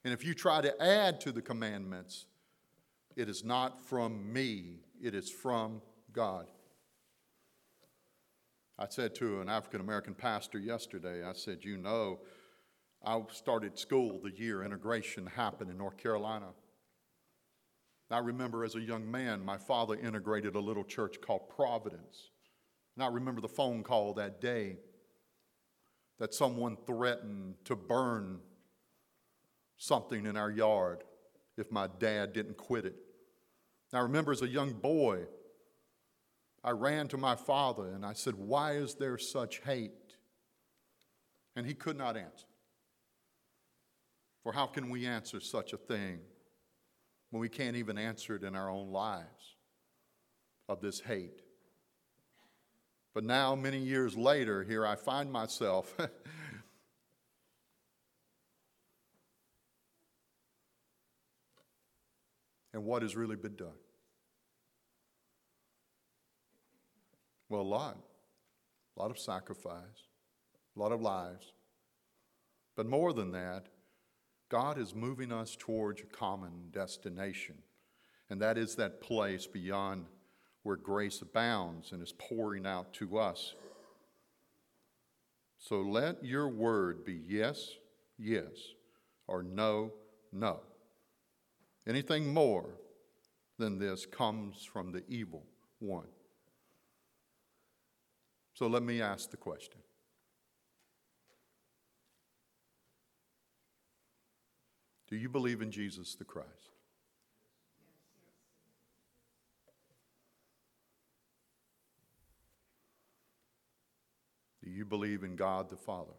and 0.02 0.12
if 0.12 0.24
you 0.24 0.34
try 0.34 0.60
to 0.62 0.82
add 0.82 1.20
to 1.20 1.30
the 1.30 1.42
commandments, 1.42 2.26
it 3.16 3.28
is 3.28 3.44
not 3.44 3.84
from 3.84 4.32
me, 4.32 4.80
it 5.02 5.14
is 5.14 5.30
from 5.30 5.82
God. 6.12 6.46
I 8.78 8.86
said 8.88 9.14
to 9.16 9.40
an 9.40 9.48
African 9.48 9.80
American 9.80 10.14
pastor 10.14 10.58
yesterday, 10.58 11.24
I 11.24 11.34
said, 11.34 11.58
You 11.62 11.76
know, 11.76 12.20
I 13.04 13.20
started 13.30 13.78
school 13.78 14.20
the 14.22 14.30
year 14.30 14.64
integration 14.64 15.26
happened 15.26 15.70
in 15.70 15.78
North 15.78 15.96
Carolina. 15.96 16.48
I 18.10 18.18
remember 18.18 18.62
as 18.64 18.74
a 18.74 18.80
young 18.80 19.10
man, 19.10 19.42
my 19.42 19.56
father 19.56 19.94
integrated 19.94 20.54
a 20.54 20.60
little 20.60 20.84
church 20.84 21.20
called 21.22 21.48
Providence. 21.48 22.30
And 22.94 23.02
I 23.02 23.08
remember 23.08 23.40
the 23.40 23.48
phone 23.48 23.82
call 23.82 24.12
that 24.14 24.40
day 24.40 24.76
that 26.18 26.34
someone 26.34 26.76
threatened 26.86 27.54
to 27.64 27.74
burn 27.74 28.40
something 29.78 30.26
in 30.26 30.36
our 30.36 30.50
yard 30.50 31.04
if 31.56 31.72
my 31.72 31.88
dad 31.98 32.32
didn't 32.32 32.56
quit 32.56 32.84
it. 32.84 32.96
I 33.92 34.00
remember 34.00 34.32
as 34.32 34.42
a 34.42 34.48
young 34.48 34.72
boy, 34.72 35.26
I 36.64 36.70
ran 36.70 37.08
to 37.08 37.16
my 37.16 37.34
father 37.34 37.88
and 37.88 38.06
I 38.06 38.12
said, 38.14 38.34
Why 38.34 38.72
is 38.72 38.94
there 38.94 39.18
such 39.18 39.60
hate? 39.60 39.92
And 41.56 41.66
he 41.66 41.74
could 41.74 41.98
not 41.98 42.16
answer. 42.16 42.46
For 44.42 44.52
how 44.52 44.66
can 44.66 44.90
we 44.90 45.06
answer 45.06 45.40
such 45.40 45.72
a 45.72 45.76
thing 45.76 46.20
when 47.30 47.40
we 47.40 47.48
can't 47.48 47.76
even 47.76 47.98
answer 47.98 48.36
it 48.36 48.42
in 48.42 48.56
our 48.56 48.70
own 48.70 48.90
lives 48.90 49.56
of 50.68 50.80
this 50.80 51.00
hate? 51.00 51.42
But 53.14 53.24
now, 53.24 53.54
many 53.54 53.78
years 53.78 54.16
later, 54.16 54.64
here 54.64 54.86
I 54.86 54.96
find 54.96 55.30
myself 55.30 55.94
and 62.72 62.84
what 62.84 63.02
has 63.02 63.16
really 63.16 63.36
been 63.36 63.56
done? 63.56 63.78
Well, 67.48 67.60
a 67.60 67.62
lot. 67.62 67.98
A 68.96 69.00
lot 69.00 69.10
of 69.10 69.18
sacrifice, 69.18 70.06
a 70.76 70.80
lot 70.80 70.92
of 70.92 71.00
lives. 71.00 71.52
But 72.76 72.86
more 72.86 73.12
than 73.12 73.32
that, 73.32 73.66
God 74.48 74.78
is 74.78 74.94
moving 74.94 75.32
us 75.32 75.56
towards 75.58 76.02
a 76.02 76.04
common 76.04 76.68
destination, 76.72 77.56
and 78.28 78.40
that 78.42 78.58
is 78.58 78.74
that 78.76 79.00
place 79.00 79.46
beyond 79.46 80.06
where 80.62 80.76
grace 80.76 81.22
abounds 81.22 81.92
and 81.92 82.02
is 82.02 82.12
pouring 82.12 82.66
out 82.66 82.92
to 82.94 83.18
us. 83.18 83.54
So 85.58 85.80
let 85.80 86.22
your 86.22 86.48
word 86.48 87.04
be 87.04 87.20
yes, 87.26 87.70
yes, 88.18 88.52
or 89.26 89.42
no, 89.42 89.92
no. 90.32 90.60
Anything 91.86 92.32
more 92.32 92.70
than 93.58 93.78
this 93.78 94.06
comes 94.06 94.64
from 94.64 94.92
the 94.92 95.02
evil 95.08 95.44
one. 95.78 96.08
So 98.54 98.66
let 98.66 98.82
me 98.82 99.00
ask 99.02 99.30
the 99.30 99.36
question 99.36 99.80
Do 105.08 105.16
you 105.16 105.28
believe 105.28 105.60
in 105.60 105.70
Jesus 105.70 106.14
the 106.14 106.24
Christ? 106.24 106.48
Do 114.62 114.70
you 114.70 114.84
believe 114.84 115.24
in 115.24 115.36
God 115.36 115.68
the 115.68 115.76
Father? 115.76 116.12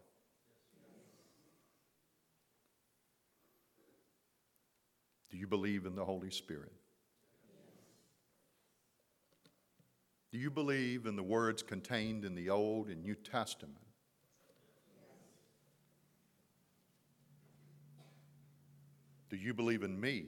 Do 5.34 5.40
you 5.40 5.48
believe 5.48 5.84
in 5.84 5.96
the 5.96 6.04
Holy 6.04 6.30
Spirit? 6.30 6.70
Do 10.30 10.38
you 10.38 10.48
believe 10.48 11.06
in 11.06 11.16
the 11.16 11.24
words 11.24 11.60
contained 11.60 12.24
in 12.24 12.36
the 12.36 12.50
Old 12.50 12.86
and 12.86 13.02
New 13.02 13.16
Testament? 13.16 13.80
Do 19.28 19.34
you 19.34 19.52
believe 19.52 19.82
in 19.82 20.00
me 20.00 20.26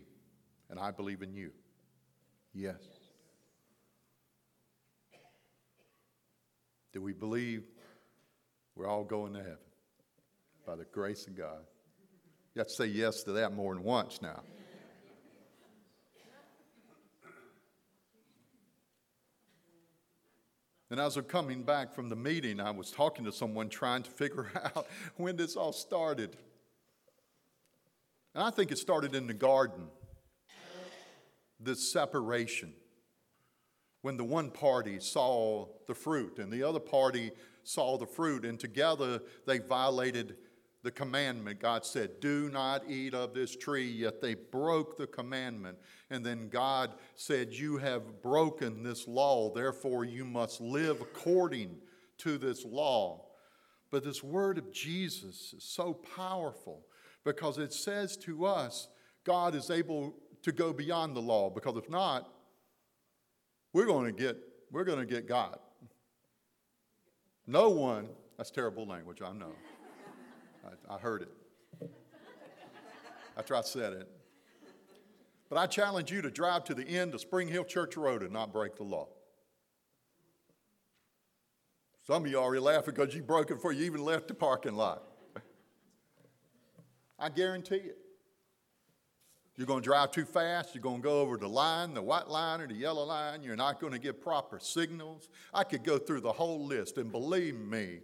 and 0.71 0.81
I 0.81 0.91
believe 0.91 1.23
in 1.23 1.33
you? 1.33 1.53
Yes. 2.53 2.83
Do 6.93 7.01
we 7.01 7.13
believe 7.13 7.63
we're 8.75 8.89
all 8.89 9.05
going 9.05 9.35
to 9.35 9.39
heaven 9.39 9.59
by 10.67 10.75
the 10.75 10.85
grace 10.87 11.29
of 11.29 11.37
God? 11.37 11.63
You 12.57 12.59
have 12.59 12.67
to 12.67 12.75
say 12.75 12.87
yes 12.87 13.23
to 13.23 13.33
that 13.35 13.53
more 13.53 13.73
than 13.73 13.85
once 13.85 14.21
now. 14.21 14.43
And 20.91 21.01
as 21.01 21.17
I'm 21.17 21.25
coming 21.25 21.63
back 21.63 21.95
from 21.95 22.09
the 22.09 22.17
meeting, 22.17 22.61
I 22.61 22.71
was 22.71 22.91
talking 22.91 23.25
to 23.25 23.33
someone 23.33 23.69
trying 23.69 24.03
to 24.05 24.11
figure 24.11 24.51
out 24.77 24.87
when 25.17 25.37
this 25.37 25.57
all 25.57 25.73
started. 25.73 26.37
And 28.35 28.45
I 28.45 28.51
think 28.51 28.71
it 28.71 28.79
started 28.79 29.15
in 29.15 29.27
the 29.27 29.35
garden 29.35 29.89
this 31.59 31.91
separation. 31.91 32.73
When 34.03 34.17
the 34.17 34.25
one 34.25 34.51
party 34.51 35.01
saw 35.01 35.67
the 35.89 35.95
fruit 35.95 36.39
and 36.39 36.53
the 36.53 36.63
other 36.63 36.79
party 36.79 37.33
saw 37.65 37.99
the 37.99 38.07
fruit, 38.07 38.45
and 38.45 38.61
together 38.61 39.21
they 39.47 39.59
violated 39.59 40.37
the 40.87 40.91
commandment. 40.93 41.59
God 41.59 41.85
said, 41.85 42.21
Do 42.21 42.49
not 42.49 42.89
eat 42.89 43.13
of 43.13 43.35
this 43.35 43.57
tree, 43.57 43.91
yet 43.91 44.21
they 44.21 44.35
broke 44.35 44.97
the 44.97 45.09
commandment. 45.09 45.77
And 46.11 46.25
then 46.25 46.49
God 46.49 46.93
said, 47.17 47.53
You 47.53 47.77
have 47.79 48.23
broken 48.23 48.85
this 48.85 49.09
law, 49.09 49.53
therefore 49.53 50.05
you 50.05 50.25
must 50.25 50.61
live 50.61 51.01
according 51.01 51.79
to 52.19 52.39
this 52.39 52.65
law. 52.65 53.27
But 53.91 54.05
this 54.05 54.23
word 54.23 54.59
of 54.59 54.73
Jesus 54.73 55.55
is 55.57 55.65
so 55.65 55.93
powerful 55.93 56.87
because 57.25 57.59
it 57.59 57.73
says 57.73 58.17
to 58.19 58.47
us, 58.47 58.87
God 59.25 59.57
is 59.57 59.71
able 59.71 60.15
to 60.43 60.53
go 60.53 60.73
beyond 60.73 61.17
the 61.17 61.21
law, 61.21 61.51
because 61.51 61.77
if 61.77 61.91
not, 61.91 62.31
we're 63.73 63.87
going 63.87 64.07
to 64.07 64.13
get, 64.13 64.37
we're 64.71 64.85
going 64.85 65.01
to 65.01 65.05
get 65.05 65.27
God. 65.27 65.59
No 67.45 67.71
one, 67.71 68.09
that's 68.37 68.53
terrible 68.53 68.87
language, 68.87 69.21
I 69.21 69.33
know. 69.33 69.53
I, 70.67 70.95
I 70.95 70.99
heard 70.99 71.23
it 71.23 71.91
after 73.37 73.55
I 73.55 73.61
said 73.63 73.93
it. 73.93 74.09
But 75.49 75.59
I 75.59 75.67
challenge 75.67 76.11
you 76.11 76.23
to 76.23 76.31
drive 76.31 76.65
to 76.65 76.75
the 76.75 76.87
end 76.87 77.15
of 77.15 77.21
Spring 77.21 77.47
Hill 77.49 77.65
Church 77.65 77.97
Road 77.97 78.23
and 78.23 78.33
not 78.33 78.53
break 78.53 78.77
the 78.77 78.83
law. 78.83 79.09
Some 82.07 82.25
of 82.25 82.31
you 82.31 82.39
already 82.39 82.61
laughing 82.61 82.95
because 82.95 83.15
you 83.15 83.23
broke 83.23 83.51
it 83.51 83.55
before 83.55 83.73
you 83.73 83.85
even 83.85 84.05
left 84.05 84.29
the 84.29 84.35
parking 84.35 84.75
lot. 84.75 85.03
I 87.19 87.29
guarantee 87.31 87.77
it. 87.77 87.99
You're 89.57 89.67
going 89.67 89.83
to 89.83 89.85
drive 89.85 90.11
too 90.11 90.27
fast. 90.27 90.75
You're 90.75 90.83
going 90.83 90.99
to 90.99 91.03
go 91.03 91.21
over 91.21 91.39
the 91.39 91.49
line, 91.49 91.95
the 91.95 92.03
white 92.03 92.29
line 92.29 92.61
or 92.61 92.67
the 92.67 92.75
yellow 92.75 93.05
line. 93.05 93.43
You're 93.43 93.57
not 93.57 93.81
going 93.81 93.93
to 93.93 93.99
give 93.99 94.21
proper 94.21 94.59
signals. 94.61 95.31
I 95.55 95.65
could 95.65 95.83
go 95.83 95.97
through 95.97 96.21
the 96.21 96.33
whole 96.33 96.67
list, 96.67 96.99
and 96.99 97.11
believe 97.11 97.59
me, 97.59 98.01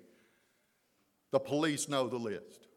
the 1.32 1.40
police 1.40 1.88
know 1.88 2.08
the 2.08 2.18
list. 2.18 2.68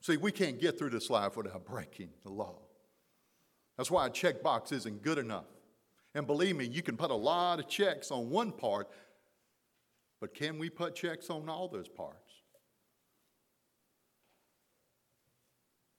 See, 0.00 0.16
we 0.16 0.32
can't 0.32 0.58
get 0.58 0.78
through 0.78 0.90
this 0.90 1.10
life 1.10 1.36
without 1.36 1.66
breaking 1.66 2.08
the 2.24 2.30
law. 2.30 2.60
That's 3.76 3.90
why 3.90 4.06
a 4.06 4.10
checkbox 4.10 4.72
isn't 4.72 5.02
good 5.02 5.18
enough. 5.18 5.44
And 6.14 6.26
believe 6.26 6.56
me, 6.56 6.64
you 6.64 6.82
can 6.82 6.96
put 6.96 7.10
a 7.10 7.14
lot 7.14 7.58
of 7.58 7.68
checks 7.68 8.10
on 8.10 8.30
one 8.30 8.52
part, 8.52 8.88
but 10.20 10.34
can 10.34 10.58
we 10.58 10.70
put 10.70 10.94
checks 10.94 11.28
on 11.28 11.48
all 11.48 11.68
those 11.68 11.88
parts? 11.88 12.16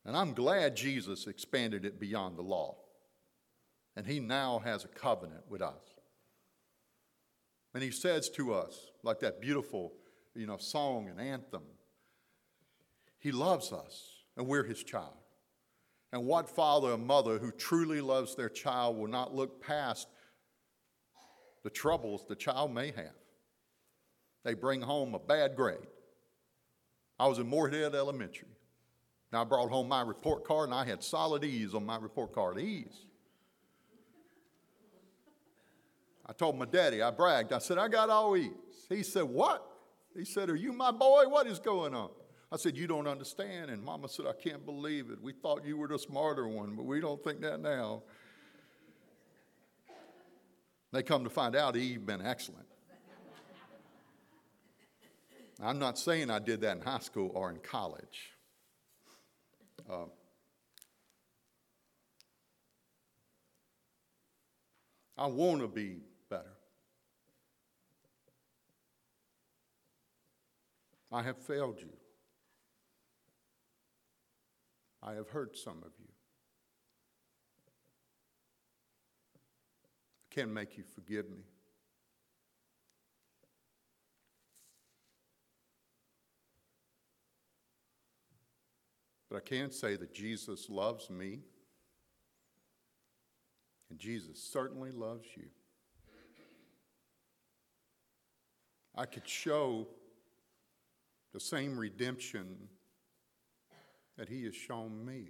And 0.03 0.17
I'm 0.17 0.33
glad 0.33 0.75
Jesus 0.75 1.27
expanded 1.27 1.85
it 1.85 1.99
beyond 1.99 2.37
the 2.37 2.41
law. 2.41 2.77
And 3.95 4.07
he 4.07 4.19
now 4.19 4.59
has 4.59 4.83
a 4.83 4.87
covenant 4.87 5.43
with 5.47 5.61
us. 5.61 5.90
And 7.73 7.81
he 7.81 7.91
says 7.91 8.29
to 8.31 8.53
us, 8.53 8.91
like 9.03 9.19
that 9.21 9.41
beautiful, 9.41 9.93
you 10.35 10.45
know, 10.45 10.57
song 10.57 11.09
and 11.09 11.19
anthem, 11.19 11.63
he 13.19 13.31
loves 13.31 13.71
us 13.71 14.23
and 14.35 14.47
we're 14.47 14.63
his 14.63 14.83
child. 14.83 15.13
And 16.11 16.25
what 16.25 16.49
father 16.49 16.91
or 16.91 16.97
mother 16.97 17.37
who 17.37 17.51
truly 17.51 18.01
loves 18.01 18.35
their 18.35 18.49
child 18.49 18.97
will 18.97 19.07
not 19.07 19.33
look 19.33 19.63
past 19.63 20.07
the 21.63 21.69
troubles 21.69 22.25
the 22.27 22.35
child 22.35 22.73
may 22.73 22.87
have? 22.87 23.15
They 24.43 24.53
bring 24.53 24.81
home 24.81 25.13
a 25.13 25.19
bad 25.19 25.55
grade. 25.55 25.77
I 27.19 27.27
was 27.27 27.37
in 27.37 27.47
Moorhead 27.47 27.95
Elementary. 27.95 28.47
Now 29.31 29.41
I 29.41 29.43
brought 29.45 29.69
home 29.69 29.87
my 29.87 30.01
report 30.01 30.43
card 30.43 30.69
and 30.69 30.77
I 30.77 30.83
had 30.83 31.03
solid 31.03 31.43
E's 31.43 31.73
on 31.73 31.85
my 31.85 31.97
report 31.97 32.33
card. 32.33 32.59
E's. 32.59 33.05
I 36.31 36.33
told 36.33 36.57
my 36.57 36.63
daddy, 36.63 37.01
I 37.01 37.11
bragged. 37.11 37.51
I 37.51 37.57
said, 37.57 37.77
I 37.77 37.89
got 37.89 38.09
all 38.09 38.37
E's. 38.37 38.51
He 38.87 39.03
said, 39.03 39.23
What? 39.23 39.69
He 40.15 40.23
said, 40.23 40.49
Are 40.49 40.55
you 40.55 40.71
my 40.71 40.89
boy? 40.89 41.25
What 41.27 41.45
is 41.45 41.59
going 41.59 41.93
on? 41.93 42.09
I 42.49 42.55
said, 42.55 42.77
You 42.77 42.87
don't 42.87 43.05
understand. 43.05 43.69
And 43.69 43.83
mama 43.83 44.07
said, 44.07 44.25
I 44.25 44.31
can't 44.31 44.65
believe 44.65 45.09
it. 45.09 45.21
We 45.21 45.33
thought 45.33 45.65
you 45.65 45.75
were 45.75 45.89
the 45.89 45.99
smarter 45.99 46.47
one, 46.47 46.77
but 46.77 46.85
we 46.85 47.01
don't 47.01 47.21
think 47.21 47.41
that 47.41 47.59
now. 47.59 48.03
They 50.93 51.03
come 51.03 51.25
to 51.25 51.29
find 51.29 51.53
out 51.53 51.75
Eve 51.75 52.05
been 52.05 52.25
excellent. 52.25 52.65
I'm 55.61 55.79
not 55.79 55.99
saying 55.99 56.29
I 56.29 56.39
did 56.39 56.61
that 56.61 56.77
in 56.77 56.81
high 56.81 56.99
school 56.99 57.29
or 57.33 57.49
in 57.49 57.57
college. 57.57 58.31
Uh, 59.89 60.05
I 65.17 65.27
want 65.27 65.59
to 65.59 65.67
be 65.67 65.97
better. 66.31 66.57
I 71.11 71.21
have 71.23 71.37
failed 71.37 71.79
you. 71.79 71.91
I 75.03 75.13
have 75.13 75.29
hurt 75.29 75.57
some 75.57 75.79
of 75.79 75.91
you. 75.99 76.07
I 80.31 80.33
can't 80.33 80.51
make 80.51 80.77
you 80.77 80.83
forgive 80.95 81.29
me. 81.29 81.43
But 89.29 89.37
I 89.37 89.39
can 89.41 89.71
say 89.71 89.95
that 89.95 90.13
Jesus 90.13 90.69
loves 90.69 91.09
me, 91.09 91.39
and 93.89 93.97
Jesus 93.97 94.41
certainly 94.41 94.91
loves 94.91 95.27
you. 95.35 95.45
I 98.95 99.05
could 99.05 99.27
show 99.27 99.87
the 101.33 101.39
same 101.39 101.77
redemption 101.77 102.67
that 104.17 104.29
He 104.29 104.43
has 104.45 104.55
shown 104.55 105.05
me. 105.05 105.29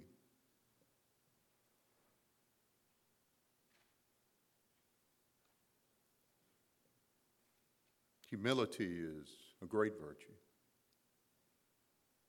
Humility 8.28 8.98
is 8.98 9.28
a 9.62 9.66
great 9.66 9.92
virtue. 10.00 10.32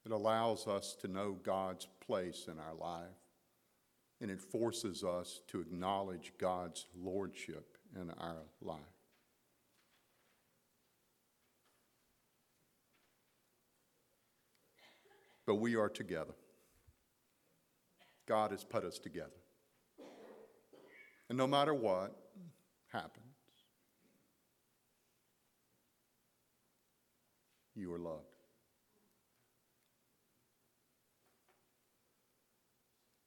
It 0.06 0.12
allows 0.12 0.68
us 0.68 0.98
to 1.02 1.08
know 1.08 1.38
God's 1.44 1.88
place 2.06 2.48
in 2.52 2.60
our 2.60 2.76
life, 2.76 3.08
and 4.20 4.30
it 4.30 4.42
forces 4.42 5.04
us 5.06 5.40
to 5.48 5.62
acknowledge 5.62 6.34
God's 6.38 6.88
lordship 6.94 7.78
in 7.96 8.10
our 8.20 8.44
life. 8.62 8.93
But 15.46 15.56
we 15.56 15.76
are 15.76 15.90
together. 15.90 16.34
God 18.28 18.52
has 18.52 18.64
put 18.64 18.84
us 18.84 19.00
together. 19.00 19.30
And 21.30 21.38
no 21.38 21.48
matter 21.48 21.74
what 21.74 22.16
happens, 22.92 23.26
you 27.76 27.94
are 27.94 28.00
loved. 28.00 28.28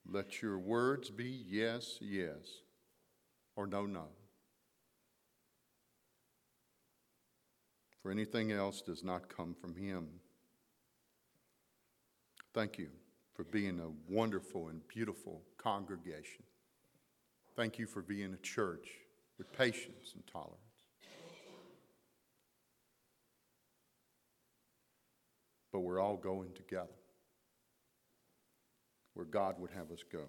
Let 0.09 0.41
your 0.41 0.59
words 0.59 1.11
be 1.11 1.45
yes, 1.49 1.99
yes, 2.01 2.63
or 3.57 3.67
no, 3.67 3.87
no. 3.87 4.07
For 8.03 8.13
anything 8.13 8.53
else 8.53 8.83
does 8.83 9.03
not 9.03 9.29
come 9.29 9.55
from 9.61 9.75
Him. 9.75 10.07
Thank 12.57 12.79
you 12.79 12.89
for 13.35 13.45
being 13.45 13.81
a 13.81 13.91
wonderful 14.11 14.69
and 14.69 14.81
beautiful 14.89 15.43
congregation. 15.59 16.43
Thank 17.55 17.79
you 17.79 17.87
for 17.87 18.01
being 18.01 18.33
a 18.33 18.39
church 18.39 18.89
with 19.37 19.53
patience 19.53 20.15
and 20.15 20.27
tolerance. 20.27 20.57
But 25.71 25.81
we're 25.81 26.01
all 26.01 26.17
going 26.17 26.55
together 26.55 26.97
where 29.13 29.27
God 29.27 29.57
would 29.59 29.73
have 29.73 29.93
us 29.93 30.03
go. 30.11 30.25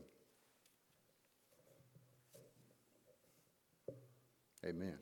Amen. 4.65 4.97